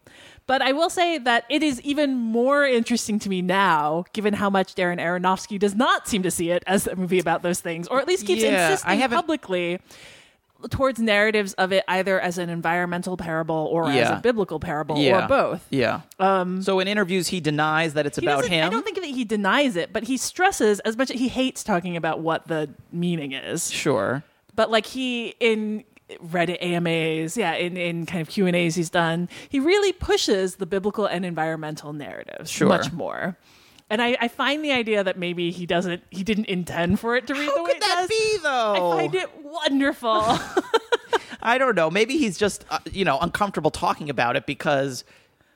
[0.48, 4.48] But I will say that it is even more interesting to me now, given how
[4.48, 7.86] much Darren Aronofsky does not seem to see it as a movie about those things,
[7.86, 9.78] or at least keeps Yeah, insisting publicly
[10.70, 15.26] towards narratives of it either as an environmental parable or as a biblical parable Yeah.
[15.26, 15.66] or both.
[15.70, 16.00] Yeah.
[16.18, 18.66] Um, so in interviews, he denies that it's about him.
[18.66, 21.12] I don't think that he denies it, but he stresses as much.
[21.12, 23.70] He hates talking about what the meaning is.
[23.70, 24.24] sure.
[24.56, 25.84] But like he in
[26.24, 30.56] Reddit AMAs, yeah, in, in kind of Q and A's he's done, he really pushes
[30.56, 32.68] the biblical and environmental narratives Sure.
[32.68, 33.36] much more.
[33.90, 37.26] And I, I find the idea that maybe he doesn't, he didn't intend for it
[37.28, 38.08] to read the way could it that does.
[38.08, 38.92] be, though?
[38.92, 40.10] I find it wonderful.
[41.42, 41.90] I don't know.
[41.90, 45.04] Maybe he's just, uh, you know, uncomfortable talking about it because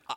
[0.09, 0.15] uh,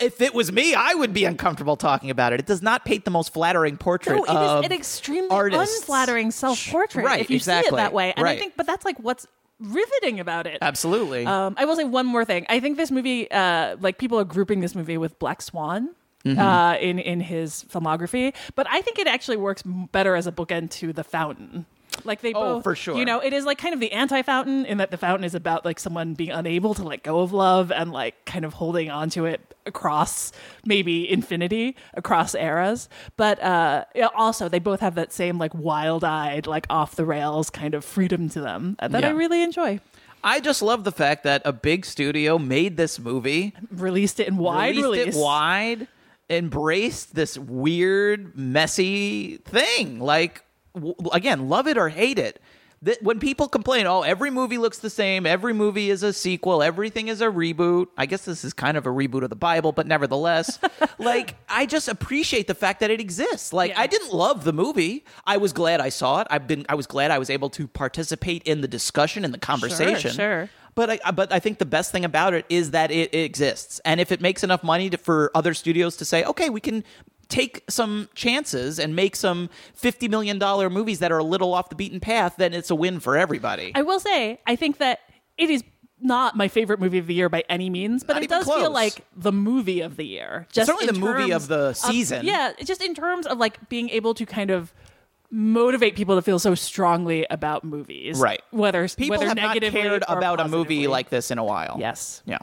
[0.00, 2.40] if it was me, I would be uncomfortable talking about it.
[2.40, 5.78] It does not paint the most flattering portrait No, it is an extremely artists.
[5.80, 8.12] unflattering self-portrait Right, if you see it that way.
[8.16, 9.26] And I think, but that's like what's
[9.60, 10.58] riveting about it.
[10.60, 11.26] Absolutely.
[11.26, 12.46] Um, I will say one more thing.
[12.48, 15.94] I think this movie, uh, like people are grouping this movie with Black Swan.
[16.24, 16.40] Mm-hmm.
[16.40, 20.70] Uh, in in his filmography, but I think it actually works better as a bookend
[20.72, 21.66] to The Fountain.
[22.04, 22.96] Like they Oh, both, for sure.
[22.96, 25.64] You know, it is like kind of the anti-fountain in that the fountain is about
[25.64, 29.10] like someone being unable to let go of love and like kind of holding on
[29.10, 30.32] to it across
[30.64, 32.88] maybe infinity, across eras.
[33.16, 33.84] But uh,
[34.14, 38.28] also they both have that same like wild-eyed, like off the rails kind of freedom
[38.30, 39.80] to them that I really enjoy.
[40.24, 44.36] I just love the fact that a big studio made this movie, Released it in
[44.38, 45.16] wide released release.
[45.16, 45.88] it wide,
[46.28, 50.00] embraced this weird, messy thing.
[50.00, 50.42] Like,
[51.12, 52.40] again, love it or hate it.
[52.82, 56.62] That when people complain, oh, every movie looks the same, every movie is a sequel,
[56.62, 57.86] everything is a reboot.
[57.96, 60.58] I guess this is kind of a reboot of the Bible, but nevertheless,
[60.98, 63.54] like I just appreciate the fact that it exists.
[63.54, 63.80] Like Yeah.
[63.80, 65.06] I didn't love the movie.
[65.26, 66.26] I was glad I saw it.
[66.30, 69.38] I've been I was glad I was able to participate in the discussion and the
[69.38, 70.12] conversation.
[70.12, 70.50] sure.
[70.74, 73.80] But I, but I think the best thing about it is that it, it exists,
[73.86, 76.84] and if it makes enough money to, for other studios to say, okay, we can
[77.28, 81.68] take some chances and make some fifty million dollar movies that are a little off
[81.68, 83.72] the beaten path, then it's a win for everybody.
[83.74, 85.00] I will say, I think that
[85.36, 85.62] it is
[85.98, 88.44] not my favorite movie of the year by any means, but Not it even does
[88.44, 88.60] close.
[88.60, 90.46] feel like the movie of the year.
[90.52, 92.26] Just certainly in the movie terms of the season.
[92.26, 94.74] yeah, just in terms of like being able to kind of
[95.30, 98.42] motivate people to feel so strongly about movies, Right.
[98.50, 101.76] Whether People whether have not cared about a movie like this in a while.
[101.78, 102.22] Yes.
[102.26, 102.38] Yeah.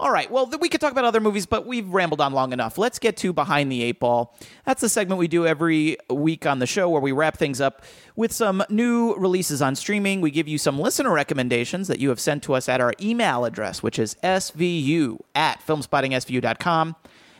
[0.00, 0.28] All right.
[0.30, 2.78] Well, we could talk about other movies, but we've rambled on long enough.
[2.78, 4.34] Let's get to Behind the Eight Ball.
[4.64, 7.82] That's the segment we do every week on the show where we wrap things up
[8.16, 10.20] with some new releases on streaming.
[10.20, 13.44] We give you some listener recommendations that you have sent to us at our email
[13.44, 16.96] address, which is svu at filmspottingsvu.com.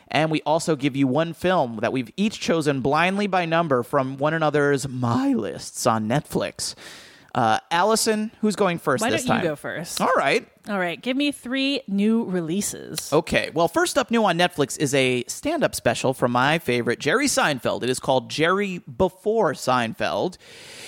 [0.09, 4.17] And we also give you one film that we've each chosen blindly by number from
[4.17, 6.75] one another's My Lists on Netflix.
[7.35, 9.99] Uh, Allison, who's going first Why this don't you go first?
[9.99, 10.47] All right.
[10.69, 13.11] All right, give me three new releases.
[13.11, 13.51] Okay.
[13.53, 17.27] Well, first up new on Netflix is a stand up special from my favorite, Jerry
[17.27, 17.83] Seinfeld.
[17.83, 20.37] It is called Jerry Before Seinfeld.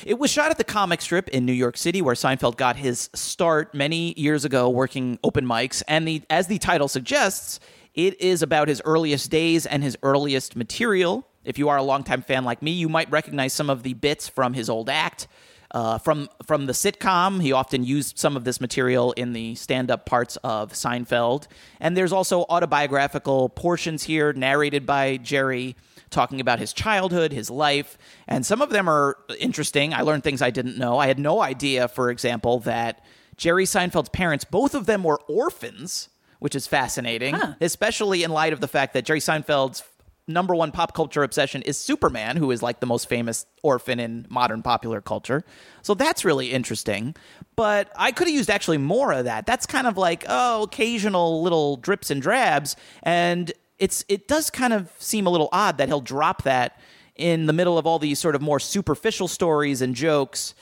[0.05, 3.09] It was shot at the comic strip in New York City, where Seinfeld got his
[3.13, 5.83] start many years ago working open mics.
[5.87, 7.59] And the, as the title suggests,
[7.97, 11.27] it is about his earliest days and his earliest material.
[11.43, 14.29] If you are a longtime fan like me, you might recognize some of the bits
[14.29, 15.27] from his old act.
[15.71, 17.41] uh, from from the sitcom.
[17.41, 21.47] He often used some of this material in the stand-up parts of Seinfeld,
[21.79, 25.75] and there's also autobiographical portions here narrated by Jerry
[26.09, 29.93] talking about his childhood, his life, and some of them are interesting.
[29.93, 30.97] I learned things I didn't know.
[30.97, 33.03] I had no idea, for example, that
[33.35, 36.07] Jerry Seinfeld's parents, both of them were orphans,
[36.39, 39.83] which is fascinating, especially in light of the fact that Jerry Seinfeld's
[40.27, 44.25] number one pop culture obsession is Superman, who is like the most famous orphan in
[44.29, 45.43] modern popular culture.
[45.81, 47.15] So that's really interesting.
[47.55, 49.45] But I could have used actually more of that.
[49.45, 52.75] That's kind of like, oh, occasional little drips and drabs.
[53.03, 56.79] And it's it does kind of seem a little odd that he'll drop that
[57.15, 60.53] in the middle of all these sort of more superficial stories and jokes.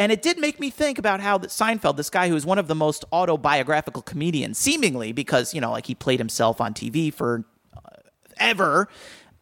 [0.00, 2.56] And it did make me think about how that Seinfeld, this guy who is one
[2.56, 7.12] of the most autobiographical comedians, seemingly because you know, like he played himself on TV
[7.12, 7.44] for
[7.76, 7.80] uh,
[8.38, 8.88] ever.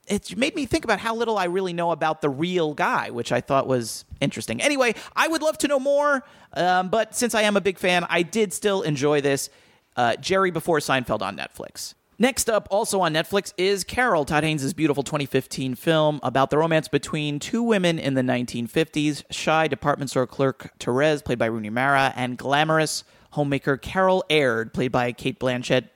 [0.09, 3.31] It made me think about how little I really know about the real guy, which
[3.31, 4.61] I thought was interesting.
[4.61, 8.05] Anyway, I would love to know more, um, but since I am a big fan,
[8.11, 9.51] I did still enjoy this.
[9.97, 11.95] Uh, Jerry Before Seinfeld on Netflix.
[12.21, 16.89] Next up, also on Netflix, is Carol, Todd Haynes' beautiful 2015 film about the romance
[16.89, 22.13] between two women in the 1950s shy department store clerk Therese, played by Rooney Mara,
[22.17, 25.91] and glamorous homemaker Carol Aird, played by Cate Blanchett.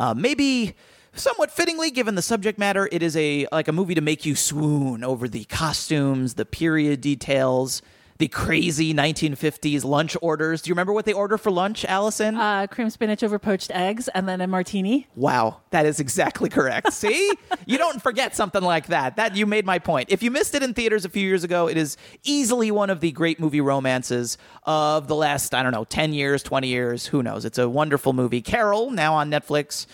[0.00, 0.74] Uh, maybe
[1.12, 4.34] somewhat fittingly given the subject matter it is a like a movie to make you
[4.34, 7.80] swoon over the costumes the period details
[8.18, 12.66] the crazy 1950s lunch orders do you remember what they order for lunch allison Uh,
[12.66, 15.06] cream spinach over poached eggs and then a martini.
[15.14, 16.92] Wow, that is exactly correct.
[16.92, 17.32] See?
[17.66, 19.16] you don't forget something like that.
[19.16, 20.08] That you made my point.
[20.10, 23.00] If you missed it in theaters a few years ago, it is easily one of
[23.00, 27.22] the great movie romances of the last, I don't know, 10 years, 20 years, who
[27.22, 27.44] knows.
[27.44, 28.40] It's a wonderful movie.
[28.42, 29.86] Carol, now on Netflix.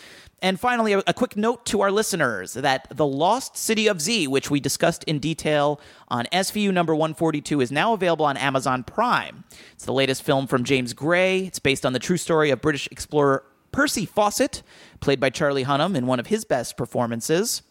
[0.43, 4.27] And finally, a, a quick note to our listeners that The Lost City of Z,
[4.27, 9.45] which we discussed in detail on SVU number 142, is now available on Amazon Prime.
[9.73, 11.43] It's the latest film from James Gray.
[11.47, 14.65] It's based on the true story of British explorer Percy Fawcett,
[15.01, 17.63] played by Charlie Hunnam in one of his best performances.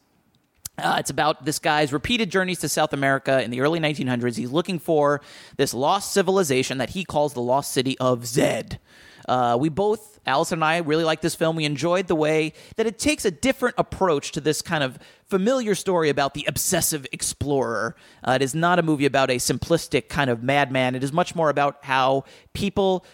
[0.78, 4.38] Uh, it's about this guy's repeated journeys to South America in the early 1900s.
[4.38, 5.22] He's looking for
[5.58, 8.80] this lost civilization that he calls the lost city of Zed.
[9.28, 11.56] Uh, we both, Allison and I, really like this film.
[11.56, 15.76] We enjoyed the way that it takes a different approach to this kind of familiar
[15.76, 17.96] story about the obsessive explorer.
[18.24, 20.96] Uh, it is not a movie about a simplistic kind of madman.
[20.96, 23.06] It is much more about how people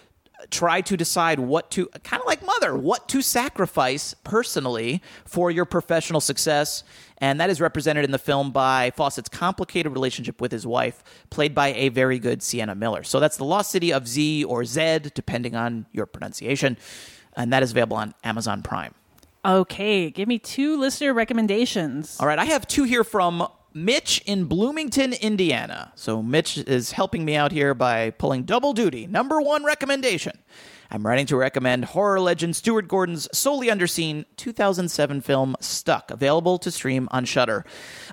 [0.49, 5.65] try to decide what to kind of like mother what to sacrifice personally for your
[5.65, 6.83] professional success.
[7.17, 11.55] And that is represented in the film by Fawcett's complicated relationship with his wife played
[11.55, 13.03] by a very good Sienna Miller.
[13.03, 16.77] So that's the lost city of Z or Zed depending on your pronunciation.
[17.35, 18.93] And that is available on Amazon Prime.
[19.43, 22.17] Okay, give me two listener recommendations.
[22.19, 23.47] all right I have two here from
[23.77, 25.91] Mitch in Bloomington, Indiana.
[25.93, 29.05] So Mitch is helping me out here by pulling double duty.
[29.05, 30.39] Number one recommendation.
[30.89, 36.71] I'm writing to recommend horror legend Stuart Gordon's solely underseen 2007 film Stuck, available to
[36.71, 37.65] stream on Shudder.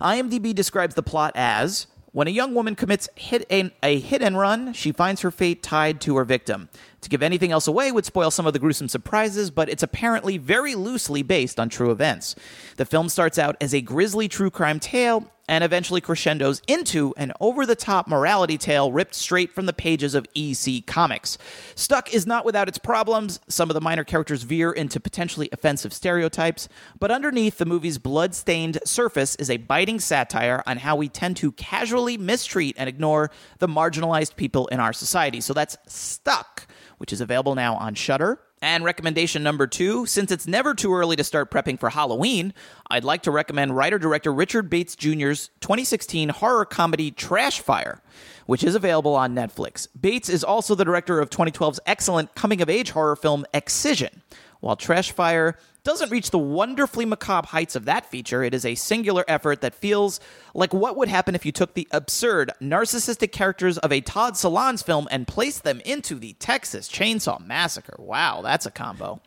[0.03, 4.39] IMDb describes the plot as when a young woman commits hit a, a hit and
[4.39, 6.69] run, she finds her fate tied to her victim.
[7.05, 10.39] To give anything else away would spoil some of the gruesome surprises, but it's apparently
[10.39, 12.35] very loosely based on true events.
[12.79, 17.31] The film starts out as a grisly true crime tale and eventually crescendos into an
[17.41, 21.37] over the top morality tale ripped straight from the pages of EC Comics.
[21.75, 23.39] Stuck is not without its problems.
[23.49, 28.35] Some of the minor characters veer into potentially offensive stereotypes, but underneath the movie's blood
[28.35, 33.31] stained surface is a biting satire on how we tend to casually mistreat and ignore
[33.59, 35.43] the marginalized people in our society.
[35.43, 36.67] So that's Stuck,
[37.05, 38.41] which is available now on Shudder.
[38.63, 42.55] And recommendation number two since it's never too early to start prepping for Halloween,
[42.89, 48.01] I'd like to recommend writer director Richard Bates Jr.'s 2016 horror comedy Trash Fire,
[48.47, 49.87] which is available on Netflix.
[50.01, 54.23] Bates is also the director of 2012's excellent coming of age horror film Excision.
[54.61, 58.75] While Trash Fire doesn't reach the wonderfully macabre heights of that feature, it is a
[58.75, 60.19] singular effort that feels
[60.55, 64.83] like what would happen if you took the absurd, narcissistic characters of a Todd Solondz
[64.83, 67.97] film and placed them into the Texas Chainsaw Massacre.
[67.99, 69.21] Wow, that's a combo.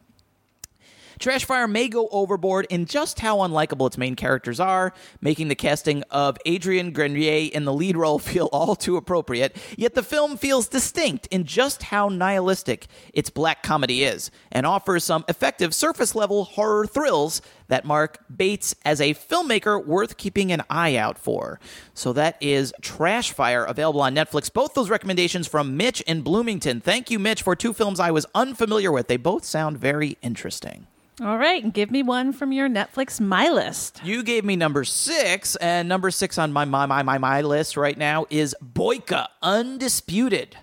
[1.20, 6.04] Trashfire may go overboard in just how unlikable its main characters are, making the casting
[6.12, 10.68] of Adrian Grenier in the lead role feel all too appropriate, yet the film feels
[10.68, 16.44] distinct in just how nihilistic its black comedy is, and offers some effective surface level
[16.44, 21.60] horror thrills that mark Bates as a filmmaker worth keeping an eye out for.
[21.94, 24.52] So that is Trashfire, available on Netflix.
[24.52, 26.80] Both those recommendations from Mitch in Bloomington.
[26.80, 29.08] Thank you, Mitch, for two films I was unfamiliar with.
[29.08, 30.88] They both sound very interesting.
[31.20, 34.02] All right, give me one from your Netflix My List.
[34.04, 37.76] You gave me number six, and number six on my my my my, my list
[37.76, 40.58] right now is Boyka Undisputed.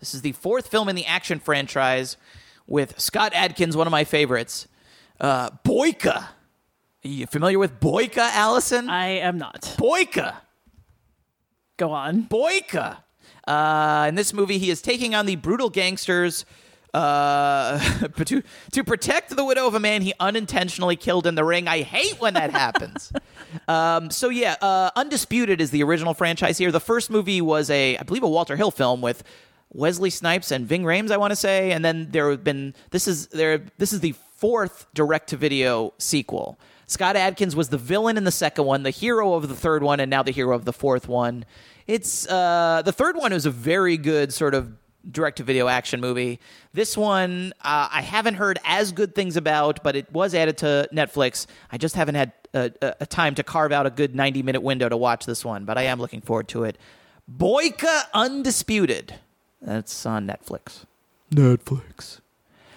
[0.00, 2.18] This is the fourth film in the action franchise
[2.66, 4.68] with Scott Adkins, one of my favorites.
[5.18, 6.16] Uh, Boyka.
[6.16, 6.28] Are
[7.08, 8.90] you familiar with Boyka, Allison?
[8.90, 9.62] I am not.
[9.78, 10.34] Boyka.
[11.78, 12.24] Go on.
[12.24, 12.98] Boyka.
[13.46, 16.44] Uh, in this movie, he is taking on the brutal gangsters
[16.94, 17.78] uh,
[18.24, 18.42] to,
[18.72, 21.68] to protect the widow of a man he unintentionally killed in the ring.
[21.68, 23.12] I hate when that happens.
[23.68, 26.70] um, so, yeah, uh, Undisputed is the original franchise here.
[26.70, 29.24] The first movie was a, I believe, a Walter Hill film with
[29.70, 31.72] Wesley Snipes and Ving Rhames, I want to say.
[31.72, 35.92] And then there have been, this is, there, this is the fourth direct to video
[35.98, 36.58] sequel.
[36.86, 40.00] Scott Adkins was the villain in the second one, the hero of the third one,
[40.00, 41.44] and now the hero of the fourth one.
[41.86, 44.72] It's uh, the third one is a very good sort of
[45.10, 46.40] direct to video action movie.
[46.72, 50.88] This one uh, I haven't heard as good things about, but it was added to
[50.92, 51.46] Netflix.
[51.70, 54.88] I just haven't had a, a, time to carve out a good 90 minute window
[54.88, 56.78] to watch this one, but I am looking forward to it.
[57.30, 59.14] Boyka Undisputed.
[59.60, 60.84] That's on Netflix.
[61.30, 62.20] Netflix.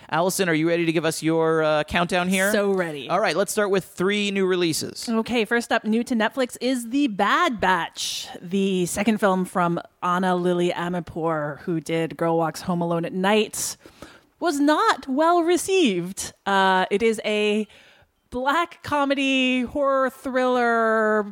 [0.10, 2.52] Allison, are you ready to give us your uh, countdown here?
[2.54, 3.10] So ready.
[3.10, 5.08] All right, let's start with three new releases.
[5.10, 10.36] Okay, first up, new to Netflix is The Bad Batch, the second film from Anna
[10.38, 13.76] Lily Amirpour, who did Girl Walks Home Alone at Night.
[14.40, 16.32] Was not well received.
[16.46, 17.68] Uh, it is a
[18.30, 21.26] black comedy, horror thriller,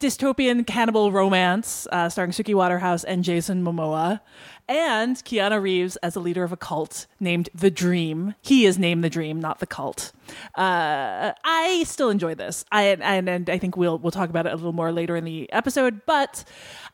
[0.00, 4.20] dystopian cannibal romance uh, starring Suki Waterhouse and Jason Momoa,
[4.68, 8.34] and Keanu Reeves as a leader of a cult named The Dream.
[8.42, 10.12] He is named The Dream, not the cult.
[10.54, 12.64] Uh, I still enjoy this.
[12.72, 15.24] I and, and I think we'll we'll talk about it a little more later in
[15.24, 16.44] the episode, but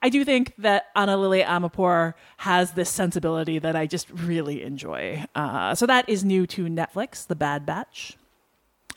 [0.03, 5.25] I do think that Anna Lily Amirpour has this sensibility that I just really enjoy.
[5.35, 8.17] Uh, so that is new to Netflix, The Bad Batch.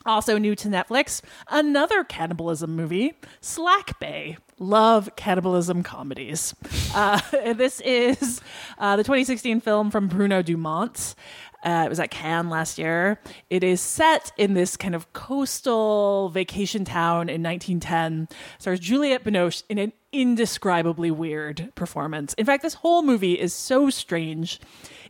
[0.04, 4.36] Also new to Netflix, another cannibalism movie, Slack Bay.
[4.58, 6.54] Love cannibalism comedies.
[6.94, 7.20] Uh,
[7.54, 8.40] this is
[8.78, 11.14] uh, the 2016 film from Bruno Dumont.
[11.62, 13.20] Uh, it was at Cannes last year.
[13.50, 18.28] It is set in this kind of coastal vacation town in 1910.
[18.58, 22.34] Stars Juliette Binoche in an indescribably weird performance.
[22.34, 24.60] In fact, this whole movie is so strange.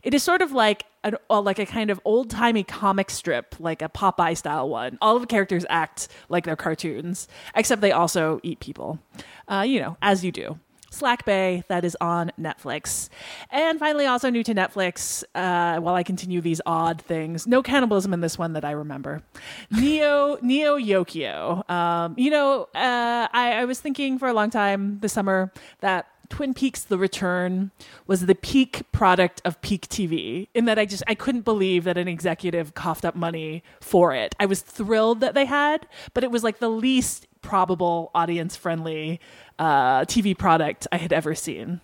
[0.03, 3.55] It is sort of like an, uh, like a kind of old timey comic strip,
[3.59, 4.97] like a Popeye style one.
[5.01, 8.99] All of the characters act like they're cartoons, except they also eat people.
[9.47, 10.59] Uh, you know, as you do.
[10.89, 13.09] Slack Bay, that is on Netflix.
[13.51, 18.13] And finally, also new to Netflix, uh, while I continue these odd things, no cannibalism
[18.13, 19.21] in this one that I remember.
[19.69, 21.69] Neo, Neo Yokio.
[21.69, 25.51] Um, you know, uh, I, I was thinking for a long time this summer
[25.81, 27.71] that Twin Peaks The Return
[28.05, 31.97] was the peak product of peak TV in that I just I couldn't believe that
[31.97, 34.35] an executive coughed up money for it.
[34.39, 39.19] I was thrilled that they had, but it was like the least probable audience friendly
[39.59, 41.81] uh, TV product I had ever seen.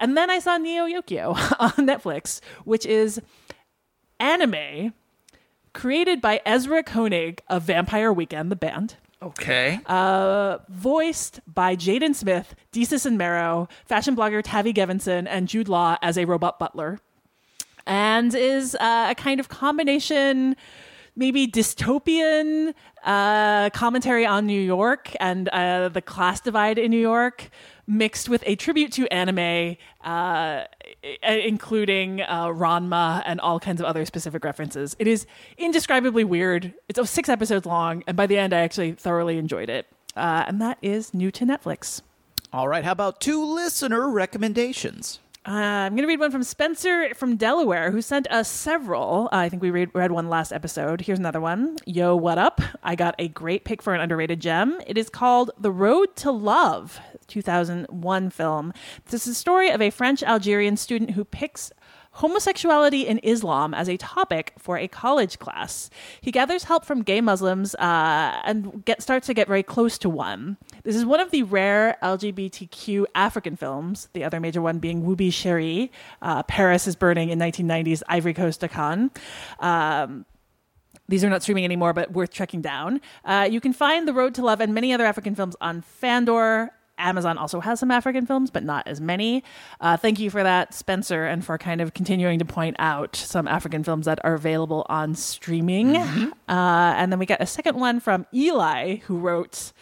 [0.00, 3.20] And then I saw Neo Yokio on Netflix, which is
[4.18, 4.94] anime
[5.72, 9.78] created by Ezra Koenig of Vampire Weekend, the band Okay.
[9.86, 15.96] Uh, voiced by Jaden Smith, Desus and Mero, fashion blogger Tavi Gevinson, and Jude Law
[16.02, 16.98] as a robot butler,
[17.86, 20.56] and is uh, a kind of combination,
[21.14, 27.48] maybe dystopian uh, commentary on New York and uh, the class divide in New York,
[27.86, 30.64] mixed with a tribute to anime, uh,
[31.22, 34.96] including uh, Ranma and all kinds of other specific references.
[34.98, 35.26] It is
[35.58, 36.74] indescribably weird.
[36.88, 39.86] It's six episodes long, and by the end, I actually thoroughly enjoyed it.
[40.16, 42.02] Uh, and that is new to Netflix.
[42.52, 42.84] All right.
[42.84, 45.20] How about two listener recommendations?
[45.44, 49.28] Uh, I'm going to read one from Spencer from Delaware, who sent us several.
[49.32, 51.00] Uh, I think we read, read one last episode.
[51.00, 51.78] Here's another one.
[51.84, 52.60] Yo, what up?
[52.84, 54.80] I got a great pick for an underrated gem.
[54.86, 58.72] It is called The Road to Love, 2001 film.
[59.06, 61.72] This is a story of a French Algerian student who picks
[62.12, 65.90] homosexuality in Islam as a topic for a college class.
[66.20, 70.10] He gathers help from gay Muslims uh, and get, starts to get very close to
[70.10, 70.58] one.
[70.84, 75.28] This is one of the rare LGBTQ African films, the other major one being Woubi
[75.28, 75.90] Chéri,
[76.20, 79.10] uh, Paris is Burning in 1990's Ivory Coast Cannes.
[79.58, 80.26] Um,
[81.08, 83.00] these are not streaming anymore, but worth checking down.
[83.24, 86.70] Uh, you can find The Road to Love and many other African films on Fandor,
[87.02, 89.42] Amazon also has some African films, but not as many.
[89.80, 93.46] Uh, thank you for that, Spencer, and for kind of continuing to point out some
[93.48, 95.96] African films that are available on streaming.
[96.48, 99.72] Uh, and then we got a second one from Eli, who wrote.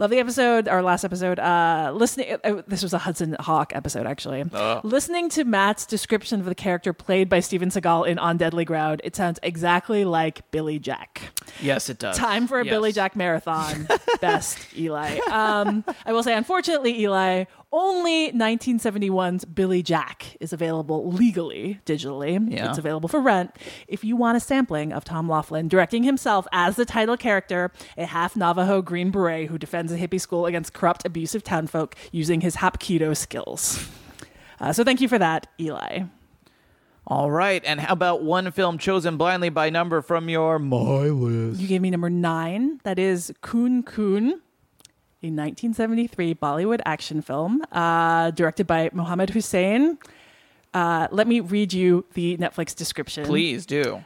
[0.00, 1.38] Love the episode, our last episode.
[1.38, 4.42] Uh, listening, uh, this was a Hudson Hawk episode, actually.
[4.82, 9.02] Listening to Matt's description of the character played by Steven Seagal in On Deadly Ground,
[9.04, 11.32] it sounds exactly like Billy Jack.
[11.60, 12.16] Yes, it does.
[12.16, 12.72] Time for a Yes.
[12.72, 13.88] Billy Jack marathon.
[14.22, 15.18] Best Eli.
[15.30, 22.50] Um, I will say, unfortunately, Eli, only 1971's Billy Jack is available legally, digitally.
[22.50, 22.68] Yeah.
[22.68, 23.56] It's available for rent.
[23.86, 28.06] If you want a sampling of Tom Laughlin directing himself as the title character, a
[28.06, 32.56] half Navajo Green Beret who defends a hippie school against corrupt, abusive townfolk using his
[32.56, 33.88] Hapkido skills.
[34.58, 36.04] Uh, so thank you for that, Eli.
[37.06, 40.76] All right, and how about one film chosen blindly by number from your my
[41.08, 41.60] list?
[41.60, 42.78] You gave me number nine.
[42.84, 44.34] That is Khoon Khoon,
[45.22, 49.98] a 1973 Bollywood action film uh, directed by Mohammed Hussein.
[50.72, 53.24] Uh, let me read you the Netflix description.
[53.24, 54.02] Please do.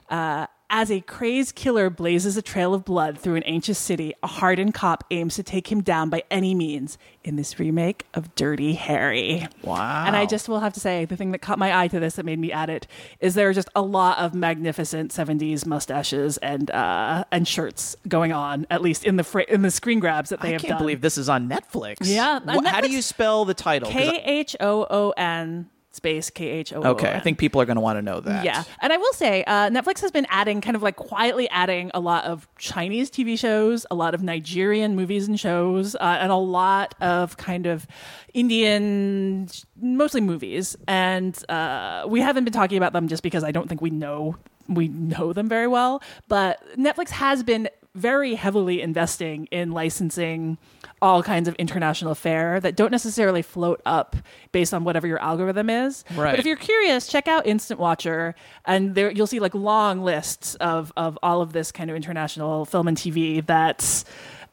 [0.70, 4.74] As a crazed killer blazes a trail of blood through an ancient city, a hardened
[4.74, 9.46] cop aims to take him down by any means in this remake of Dirty Harry.
[9.62, 10.04] Wow.
[10.06, 12.16] And I just will have to say, the thing that caught my eye to this
[12.16, 12.86] that made me add it
[13.20, 18.32] is there are just a lot of magnificent 70s mustaches and uh, and shirts going
[18.32, 20.52] on, at least in the fr- in the screen grabs that they have.
[20.52, 20.78] I have can't done.
[20.78, 21.98] believe this is on Netflix.
[22.00, 23.90] Yeah, How do you spell the title?
[23.90, 27.76] K H O O N space K H O okay, I think people are going
[27.76, 28.44] to want to know that.
[28.44, 28.64] Yeah.
[28.80, 32.00] And I will say, uh, Netflix has been adding, kind of like quietly adding a
[32.00, 36.36] lot of Chinese TV shows, a lot of Nigerian movies and shows, uh, and a
[36.36, 37.86] lot of kind of
[38.32, 39.48] Indian,
[39.80, 40.76] mostly movies.
[40.88, 44.36] And uh, we haven't been talking about them just because I don't think we know
[44.68, 46.02] we know them very well.
[46.28, 50.58] But Netflix has been very heavily investing in licensing
[51.02, 54.16] all kinds of international fare that don't necessarily float up
[54.52, 56.04] based on whatever your algorithm is.
[56.14, 56.30] Right.
[56.32, 58.34] But if you're curious, check out Instant Watcher,
[58.64, 62.64] and there you'll see like long lists of of all of this kind of international
[62.64, 64.04] film and TV that's.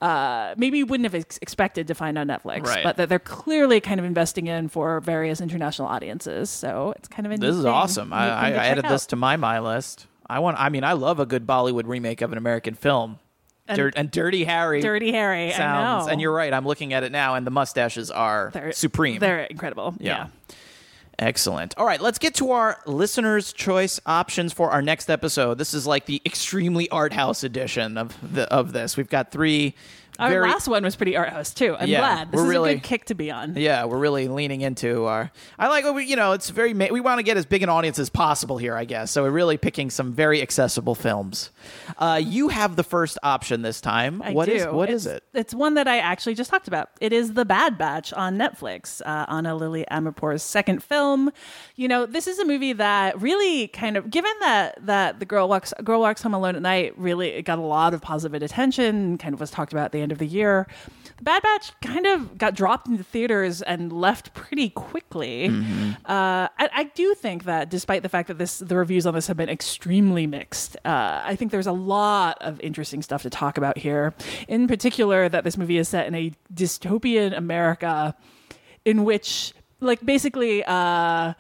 [0.02, 2.84] Uh, maybe you wouldn't have ex- expected to find on Netflix, Right.
[2.84, 6.50] but that they're clearly kind of investing in for various international audiences.
[6.50, 7.72] So it's kind of a This is thing.
[7.72, 8.12] awesome.
[8.12, 10.08] I, I, to I check added this to my my list.
[10.28, 10.58] I want.
[10.60, 13.20] I mean, I love a good Bollywood remake of an American film.
[13.68, 14.82] And- Dirt, and Dirty Harry.
[14.82, 15.52] Dirty Harry.
[15.52, 16.04] sounds.
[16.04, 16.12] I know.
[16.12, 16.54] And you're right.
[16.54, 19.20] I'm looking at it now, and the mustaches are They're- supreme.
[19.20, 19.94] They're incredible.
[20.00, 20.28] Yeah.
[21.20, 21.76] Excellent.
[21.78, 25.60] All right, let's get to our listeners' choice options for our next episode.
[25.60, 28.98] This is like the extremely art house edition of the of this.
[28.98, 29.76] We've got three
[30.22, 31.76] Our very last one was pretty art house too.
[31.80, 32.32] I'm Yeah, glad.
[32.32, 33.56] This is really- a good kick to be on.
[33.56, 35.32] Yeah, we're really leaning into our.
[35.60, 36.74] I like, you know, it's very.
[36.74, 39.12] We want to get as big an audience as possible here, I guess.
[39.12, 41.50] So we're really picking some very accessible films.
[41.98, 44.22] Uh, you have the first option this time.
[44.22, 44.54] I What do.
[44.54, 45.38] is- What is It's- it?
[45.40, 46.90] It's one that I actually just talked about.
[47.00, 49.02] It is The Bad Batch on Netflix.
[49.06, 51.32] Uh, Anna Lily Amirpour's second film.
[51.76, 55.48] You know, this is a movie that really kind of, given that that the girl
[55.50, 59.18] walks girl walks home alone at night, really it got a lot of positive attention.
[59.18, 60.68] Kind of was talked about at the end of the year.
[61.18, 65.50] The Bad Batch kind of got dropped into theaters and left pretty quickly.
[65.50, 65.92] Mm-hmm.
[66.06, 69.28] Uh, I, I do think that, despite the fact that this the reviews on this
[69.28, 73.58] have been extremely mixed, uh, I think there's a lot of interesting stuff to talk
[73.58, 74.14] about here.
[74.48, 78.16] In particular, that this movie is set in a dystopian America,
[78.86, 80.64] in which, like, basically.
[80.64, 81.34] Uh,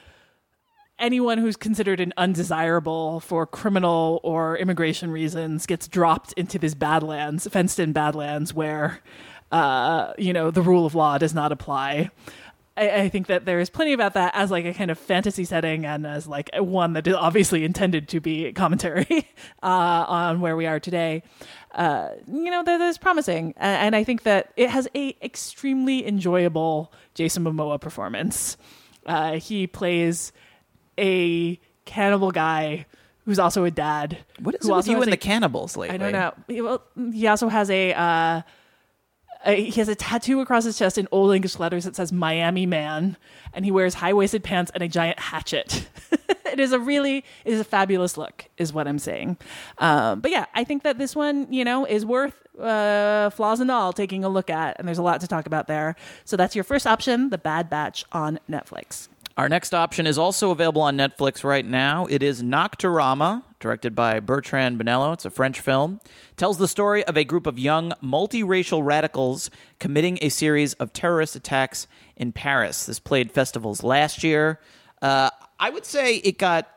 [1.02, 7.48] anyone who's considered an undesirable for criminal or immigration reasons gets dropped into this badlands,
[7.48, 9.00] fenced in badlands where,
[9.52, 12.10] uh, you know, the rule of law does not apply.
[12.78, 15.44] I, I think that there is plenty about that as like a kind of fantasy
[15.44, 19.08] setting and as like one that is obviously intended to be commentary
[19.64, 21.24] uh, on where we are today.
[21.74, 26.94] Uh, you know, that is promising, and I think that it has a extremely enjoyable
[27.14, 28.58] Jason Momoa performance.
[29.06, 30.34] Uh, he plays
[30.98, 32.86] a cannibal guy
[33.26, 34.18] who's also a dad.
[34.40, 35.96] What is who it with you and a- the cannibals lately?
[35.96, 36.34] I don't know.
[36.48, 37.94] He, well, he also has a.
[37.94, 38.42] Uh,
[39.44, 42.66] a, he has a tattoo across his chest in old English letters that says Miami
[42.66, 43.18] Man,
[43.54, 45.88] and he wears high waisted pants and a giant hatchet.
[46.46, 49.38] it is a really, it is a fabulous look, is what I'm saying.
[49.80, 53.72] Um, but yeah, I think that this one, you know, is worth uh, flaws and
[53.72, 55.96] all taking a look at, and there's a lot to talk about there.
[56.26, 59.08] So that's your first option, The Bad Batch on Netflix.
[59.42, 62.06] Our next option is also available on Netflix right now.
[62.06, 65.14] It is Nocturama, directed by Bertrand Bonello.
[65.14, 66.00] It's a French film.
[66.38, 69.50] Tells the story of a group of young multiracial radicals
[69.80, 72.86] committing a series of terrorist attacks in Paris.
[72.86, 74.60] This played festivals last year.
[75.02, 76.70] Uh, I would say it got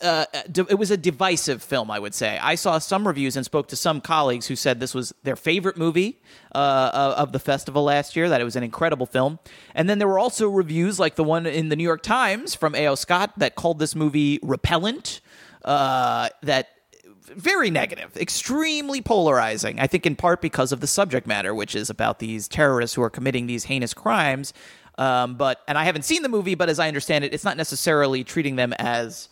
[0.00, 0.26] uh,
[0.68, 2.38] it was a divisive film, I would say.
[2.38, 5.76] I saw some reviews and spoke to some colleagues who said this was their favorite
[5.76, 6.20] movie
[6.54, 9.38] uh, of the festival last year, that it was an incredible film.
[9.74, 12.74] And then there were also reviews like the one in the New York Times from
[12.74, 12.94] A.O.
[12.94, 15.20] Scott that called this movie repellent,
[15.64, 16.68] uh, that
[17.26, 19.80] very negative, extremely polarizing.
[19.80, 23.02] I think in part because of the subject matter, which is about these terrorists who
[23.02, 24.52] are committing these heinous crimes.
[24.98, 27.56] Um, but and I haven't seen the movie, but as I understand it, it's not
[27.56, 29.28] necessarily treating them as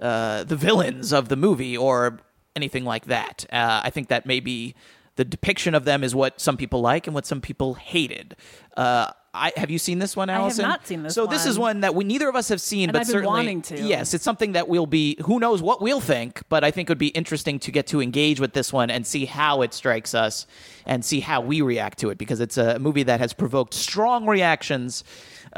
[0.00, 2.18] uh, the villains of the movie or
[2.56, 3.44] anything like that.
[3.52, 4.74] Uh, I think that maybe
[5.16, 8.36] the depiction of them is what some people like and what some people hated.
[8.76, 10.64] Uh, I, have you seen this one, Allison?
[10.64, 11.76] I have not seen this So this is one.
[11.76, 13.80] one that we neither of us have seen, And but I've been certainly wanting to.
[13.82, 15.16] yes, it's something that we'll be.
[15.26, 16.42] Who knows what we'll think?
[16.48, 19.06] But I think it would be interesting to get to engage with this one and
[19.06, 20.46] see how it strikes us
[20.86, 24.26] and see how we react to it because it's a movie that has provoked strong
[24.26, 25.04] reactions.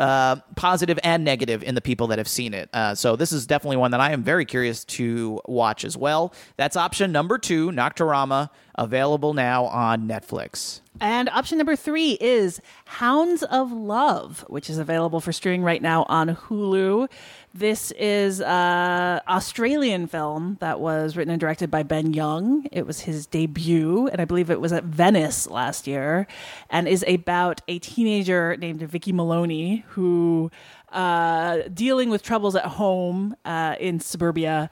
[0.00, 2.70] Uh, positive and negative in the people that have seen it.
[2.72, 6.32] Uh, so this is definitely one that I am very curious to watch as well.
[6.56, 10.80] That's option number two, Nocturama, available now on Netflix.
[11.02, 16.06] And option number three is Hounds of Love, which is available for streaming right now
[16.08, 17.06] on Hulu.
[17.52, 22.68] This is an Australian film that was written and directed by Ben Young.
[22.70, 26.28] It was his debut, and I believe it was at Venice last year,
[26.70, 30.52] and is about a teenager named Vicky Maloney who,
[30.92, 34.70] uh, dealing with troubles at home uh, in suburbia,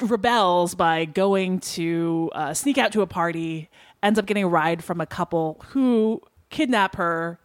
[0.00, 3.70] rebels by going to uh, sneak out to a party,
[4.02, 6.20] ends up getting a ride from a couple who
[6.50, 7.38] kidnap her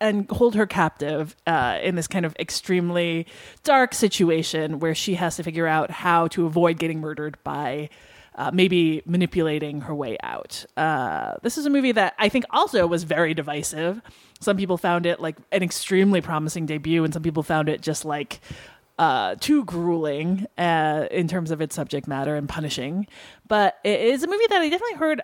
[0.00, 3.26] and hold her captive uh, in this kind of extremely
[3.64, 7.88] dark situation where she has to figure out how to avoid getting murdered by
[8.36, 10.64] uh, maybe manipulating her way out.
[10.76, 14.02] Uh, this is a movie that I think also was very divisive.
[14.40, 18.04] Some people found it like an extremely promising debut, and some people found it just
[18.04, 18.40] like
[18.98, 23.06] uh, too grueling uh, in terms of its subject matter and punishing.
[23.48, 25.22] But it is a movie that I definitely heard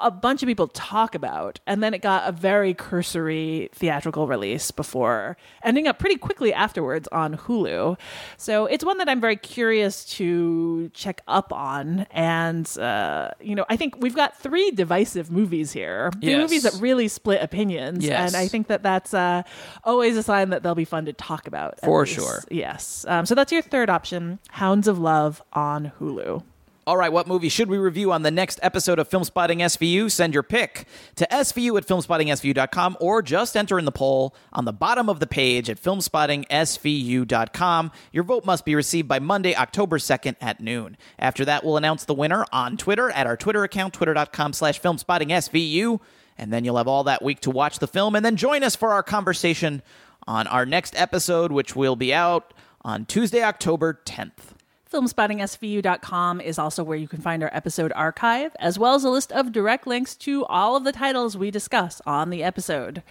[0.00, 4.70] a bunch of people talk about, and then it got a very cursory theatrical release
[4.70, 7.98] before ending up pretty quickly afterwards on Hulu.
[8.36, 12.06] So it's one that I'm very curious to check up on.
[12.10, 16.10] And, uh, you know, I think we've got three divisive movies here.
[16.20, 16.38] Yes.
[16.38, 18.04] movies that really split opinions.
[18.04, 18.34] Yes.
[18.34, 19.42] And I think that that's uh,
[19.82, 21.80] always a sign that they'll be fun to talk about.
[21.80, 22.14] For least.
[22.14, 22.44] sure.
[22.50, 23.04] Yes.
[23.08, 26.42] Um, so that's your third option Hounds of Love on Hulu.
[26.86, 30.10] All right, what movie should we review on the next episode of Filmspotting SVU?
[30.10, 30.84] Send your pick
[31.14, 35.26] to SVU at filmspottingsvu.com or just enter in the poll on the bottom of the
[35.26, 37.92] page at filmspottingsvu.com.
[38.12, 40.98] Your vote must be received by Monday, October 2nd at noon.
[41.18, 46.00] After that, we'll announce the winner on Twitter at our Twitter account, twitter.com slash filmspottingsvu.
[46.36, 48.76] And then you'll have all that week to watch the film and then join us
[48.76, 49.80] for our conversation
[50.26, 52.52] on our next episode, which will be out
[52.82, 54.53] on Tuesday, October 10th.
[54.94, 59.32] Filmspottingsvu.com is also where you can find our episode archive, as well as a list
[59.32, 63.02] of direct links to all of the titles we discuss on the episode.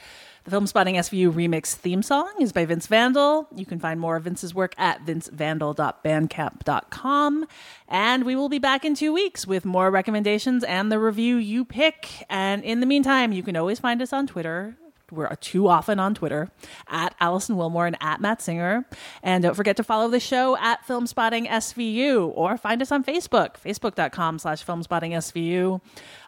[0.46, 3.50] The Filmspotting SVU remix theme song is by Vince Vandal.
[3.54, 7.46] You can find more of Vince's work at vincevandal.bandcamp.com.
[7.90, 11.66] And we will be back in two weeks with more recommendations and the review you
[11.66, 12.08] pick.
[12.30, 14.78] And in the meantime, you can always find us on Twitter
[15.12, 16.50] we're too often on Twitter
[16.88, 18.86] at Allison Willmore and at Matt Singer.
[19.22, 23.56] And don't forget to follow the show at Filmspotting SVU or find us on Facebook,
[23.64, 25.82] facebook.com slash Filmspotting SVU.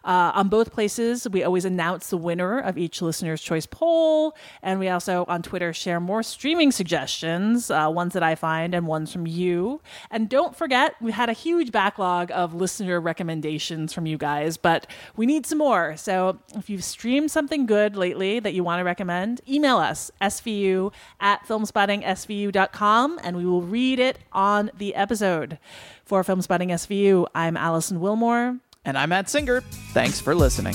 [0.06, 4.36] Uh, on both places, we always announce the winner of each listener's choice poll.
[4.62, 8.86] And we also on Twitter share more streaming suggestions, uh, ones that I find and
[8.86, 9.80] ones from you.
[10.10, 14.86] And don't forget, we had a huge backlog of listener recommendations from you guys, but
[15.16, 15.96] we need some more.
[15.96, 20.92] So if you've streamed something good lately that you want to recommend, email us, svu
[21.20, 25.58] at filmspottingsvu.com, and we will read it on the episode.
[26.04, 28.60] For Filmspotting SVU, I'm Allison Willmore.
[28.86, 29.60] And I'm Matt Singer.
[29.92, 30.74] Thanks for listening.